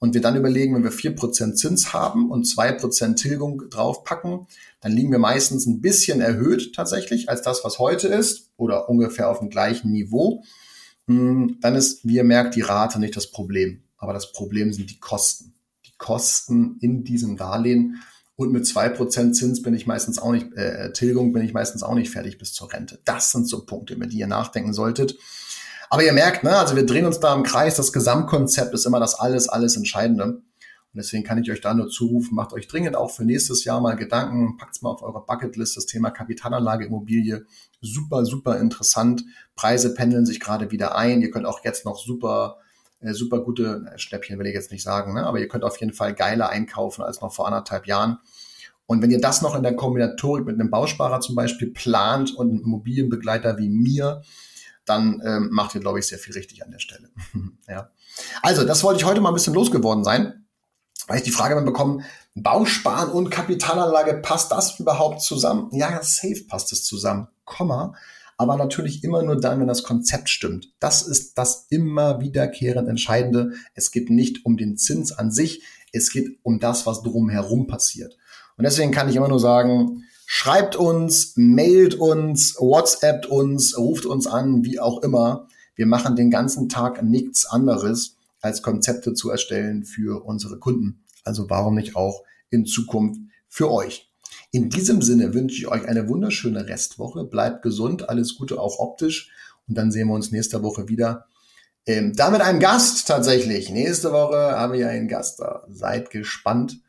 und 0.00 0.12
wir 0.12 0.20
dann 0.20 0.34
überlegen, 0.34 0.74
wenn 0.74 0.82
wir 0.82 0.90
vier 0.90 1.14
Prozent 1.14 1.56
Zins 1.56 1.92
haben 1.92 2.32
und 2.32 2.48
zwei 2.48 2.72
Prozent 2.72 3.20
Tilgung 3.20 3.70
draufpacken, 3.70 4.48
dann 4.80 4.90
liegen 4.90 5.12
wir 5.12 5.20
meistens 5.20 5.66
ein 5.66 5.80
bisschen 5.80 6.20
erhöht 6.20 6.74
tatsächlich 6.74 7.28
als 7.28 7.42
das, 7.42 7.64
was 7.64 7.78
heute 7.78 8.08
ist 8.08 8.50
oder 8.56 8.88
ungefähr 8.88 9.30
auf 9.30 9.38
dem 9.38 9.50
gleichen 9.50 9.92
Niveau. 9.92 10.42
Hm, 11.06 11.58
dann 11.60 11.76
ist, 11.76 12.04
wie 12.04 12.16
ihr 12.16 12.24
merkt, 12.24 12.56
die 12.56 12.62
Rate 12.62 12.98
nicht 12.98 13.14
das 13.14 13.30
Problem. 13.30 13.84
Aber 13.98 14.12
das 14.12 14.32
Problem 14.32 14.72
sind 14.72 14.90
die 14.90 14.98
Kosten. 14.98 15.54
Die 15.86 15.96
Kosten 15.96 16.78
in 16.80 17.04
diesem 17.04 17.36
Darlehen 17.36 18.02
und 18.40 18.52
mit 18.52 18.66
zwei 18.66 18.88
Prozent 18.88 19.36
Zins 19.36 19.60
bin 19.60 19.74
ich 19.74 19.86
meistens 19.86 20.18
auch 20.18 20.32
nicht, 20.32 20.54
äh, 20.54 20.92
Tilgung 20.92 21.34
bin 21.34 21.42
ich 21.42 21.52
meistens 21.52 21.82
auch 21.82 21.94
nicht 21.94 22.10
fertig 22.10 22.38
bis 22.38 22.54
zur 22.54 22.72
Rente. 22.72 22.98
Das 23.04 23.32
sind 23.32 23.46
so 23.46 23.66
Punkte, 23.66 23.92
über 23.92 24.06
die 24.06 24.16
ihr 24.16 24.26
nachdenken 24.26 24.72
solltet. 24.72 25.18
Aber 25.90 26.02
ihr 26.04 26.14
merkt, 26.14 26.42
ne, 26.42 26.56
also 26.56 26.74
wir 26.74 26.86
drehen 26.86 27.04
uns 27.04 27.20
da 27.20 27.34
im 27.34 27.42
Kreis. 27.42 27.76
Das 27.76 27.92
Gesamtkonzept 27.92 28.72
ist 28.72 28.86
immer 28.86 28.98
das 28.98 29.14
alles, 29.14 29.50
alles 29.50 29.76
Entscheidende. 29.76 30.24
Und 30.24 30.42
deswegen 30.94 31.22
kann 31.22 31.36
ich 31.42 31.50
euch 31.50 31.60
da 31.60 31.74
nur 31.74 31.90
zurufen, 31.90 32.34
macht 32.34 32.54
euch 32.54 32.66
dringend 32.66 32.96
auch 32.96 33.10
für 33.10 33.26
nächstes 33.26 33.64
Jahr 33.64 33.82
mal 33.82 33.94
Gedanken, 33.94 34.56
packt's 34.56 34.80
mal 34.80 34.88
auf 34.88 35.02
eure 35.02 35.22
Bucketlist, 35.26 35.76
das 35.76 35.84
Thema 35.84 36.10
Kapitalanlage 36.10 36.86
Immobilie. 36.86 37.44
Super, 37.82 38.24
super 38.24 38.58
interessant. 38.58 39.22
Preise 39.54 39.92
pendeln 39.92 40.24
sich 40.24 40.40
gerade 40.40 40.70
wieder 40.70 40.96
ein. 40.96 41.20
Ihr 41.20 41.30
könnt 41.30 41.44
auch 41.44 41.62
jetzt 41.62 41.84
noch 41.84 41.98
super, 41.98 42.56
äh, 43.00 43.12
super 43.12 43.40
gute 43.40 43.84
äh, 43.92 43.98
Schnäppchen, 43.98 44.38
will 44.38 44.46
ich 44.46 44.54
jetzt 44.54 44.70
nicht 44.70 44.82
sagen, 44.82 45.14
ne? 45.14 45.26
aber 45.26 45.38
ihr 45.38 45.48
könnt 45.48 45.64
auf 45.64 45.78
jeden 45.80 45.92
Fall 45.92 46.14
geiler 46.14 46.48
einkaufen 46.48 47.02
als 47.02 47.20
noch 47.20 47.32
vor 47.32 47.46
anderthalb 47.46 47.86
Jahren. 47.86 48.18
Und 48.86 49.02
wenn 49.02 49.10
ihr 49.10 49.20
das 49.20 49.42
noch 49.42 49.54
in 49.54 49.62
der 49.62 49.76
Kombinatorik 49.76 50.44
mit 50.44 50.58
einem 50.58 50.70
Bausparer 50.70 51.20
zum 51.20 51.36
Beispiel 51.36 51.70
plant 51.70 52.34
und 52.34 52.50
einem 52.50 52.62
Immobilienbegleiter 52.62 53.56
wie 53.58 53.68
mir, 53.68 54.22
dann 54.84 55.22
ähm, 55.24 55.50
macht 55.52 55.74
ihr, 55.76 55.80
glaube 55.80 56.00
ich, 56.00 56.06
sehr 56.08 56.18
viel 56.18 56.34
richtig 56.34 56.64
an 56.64 56.72
der 56.72 56.80
Stelle. 56.80 57.10
ja. 57.68 57.90
Also, 58.42 58.64
das 58.64 58.82
wollte 58.82 58.98
ich 58.98 59.06
heute 59.06 59.20
mal 59.20 59.28
ein 59.28 59.34
bisschen 59.34 59.54
losgeworden 59.54 60.02
sein 60.02 60.40
weil 61.10 61.18
ich 61.18 61.24
die 61.24 61.32
Frage 61.32 61.54
immer 61.54 61.64
bekommen, 61.64 62.04
Bausparen 62.36 63.10
und 63.10 63.30
Kapitalanlage, 63.30 64.14
passt 64.14 64.52
das 64.52 64.78
überhaupt 64.78 65.22
zusammen? 65.22 65.68
Ja, 65.72 66.00
safe 66.02 66.44
passt 66.48 66.72
es 66.72 66.84
zusammen, 66.84 67.26
Komma. 67.44 67.94
Aber 68.40 68.56
natürlich 68.56 69.04
immer 69.04 69.22
nur 69.22 69.38
dann, 69.38 69.60
wenn 69.60 69.68
das 69.68 69.82
Konzept 69.82 70.30
stimmt. 70.30 70.72
Das 70.80 71.02
ist 71.02 71.36
das 71.36 71.66
immer 71.68 72.22
wiederkehrend 72.22 72.88
Entscheidende. 72.88 73.52
Es 73.74 73.90
geht 73.90 74.08
nicht 74.08 74.46
um 74.46 74.56
den 74.56 74.78
Zins 74.78 75.12
an 75.12 75.30
sich, 75.30 75.62
es 75.92 76.10
geht 76.10 76.38
um 76.42 76.58
das, 76.58 76.86
was 76.86 77.02
drumherum 77.02 77.66
passiert. 77.66 78.16
Und 78.56 78.64
deswegen 78.64 78.92
kann 78.92 79.10
ich 79.10 79.16
immer 79.16 79.28
nur 79.28 79.40
sagen, 79.40 80.04
schreibt 80.24 80.74
uns, 80.74 81.34
mailt 81.36 81.96
uns, 81.96 82.56
WhatsAppt 82.58 83.26
uns, 83.26 83.76
ruft 83.76 84.06
uns 84.06 84.26
an, 84.26 84.64
wie 84.64 84.80
auch 84.80 85.02
immer. 85.02 85.46
Wir 85.74 85.84
machen 85.84 86.16
den 86.16 86.30
ganzen 86.30 86.70
Tag 86.70 87.02
nichts 87.02 87.44
anderes 87.44 88.16
als 88.40 88.62
Konzepte 88.62 89.12
zu 89.12 89.28
erstellen 89.28 89.84
für 89.84 90.24
unsere 90.24 90.58
Kunden. 90.58 91.04
Also 91.24 91.50
warum 91.50 91.74
nicht 91.74 91.94
auch 91.94 92.22
in 92.48 92.64
Zukunft 92.64 93.20
für 93.50 93.70
euch? 93.70 94.09
In 94.52 94.68
diesem 94.68 95.00
Sinne 95.00 95.32
wünsche 95.32 95.56
ich 95.56 95.68
euch 95.68 95.86
eine 95.86 96.08
wunderschöne 96.08 96.66
Restwoche. 96.66 97.24
Bleibt 97.24 97.62
gesund, 97.62 98.08
alles 98.08 98.36
Gute 98.36 98.60
auch 98.60 98.78
optisch. 98.78 99.30
Und 99.68 99.78
dann 99.78 99.92
sehen 99.92 100.08
wir 100.08 100.14
uns 100.14 100.32
nächste 100.32 100.62
Woche 100.62 100.88
wieder. 100.88 101.26
Ähm, 101.86 102.14
da 102.14 102.30
mit 102.30 102.40
einem 102.40 102.58
Gast 102.58 103.06
tatsächlich. 103.06 103.70
Nächste 103.70 104.12
Woche 104.12 104.36
haben 104.36 104.72
wir 104.72 104.88
einen 104.88 105.08
Gast 105.08 105.40
da. 105.40 105.64
Seid 105.68 106.10
gespannt. 106.10 106.80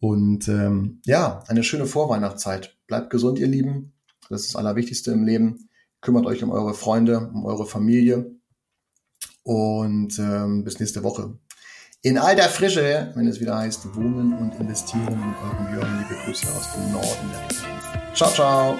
Und 0.00 0.48
ähm, 0.48 1.00
ja, 1.06 1.42
eine 1.48 1.64
schöne 1.64 1.86
Vorweihnachtszeit. 1.86 2.76
Bleibt 2.86 3.10
gesund, 3.10 3.38
ihr 3.38 3.48
Lieben. 3.48 3.92
Das 4.28 4.42
ist 4.42 4.54
das 4.54 4.56
Allerwichtigste 4.56 5.10
im 5.12 5.24
Leben. 5.24 5.68
Kümmert 6.00 6.26
euch 6.26 6.42
um 6.42 6.50
eure 6.50 6.74
Freunde, 6.74 7.30
um 7.32 7.46
eure 7.46 7.66
Familie. 7.66 8.30
Und 9.42 10.18
ähm, 10.18 10.62
bis 10.62 10.78
nächste 10.78 11.02
Woche. 11.02 11.38
In 12.02 12.16
alter 12.16 12.48
Frische, 12.48 13.10
wenn 13.16 13.26
es 13.26 13.40
wieder 13.40 13.58
heißt, 13.58 13.84
wohnen 13.96 14.32
und 14.38 14.54
investieren 14.60 15.18
mit 15.18 15.36
eurem 15.42 15.66
Björn. 15.66 15.98
Liebe 15.98 16.20
Grüße 16.24 16.46
aus 16.56 16.72
dem 16.72 16.92
Norden 16.92 17.28
der 17.32 17.42
Region. 17.42 18.14
Ciao, 18.14 18.30
ciao. 18.30 18.78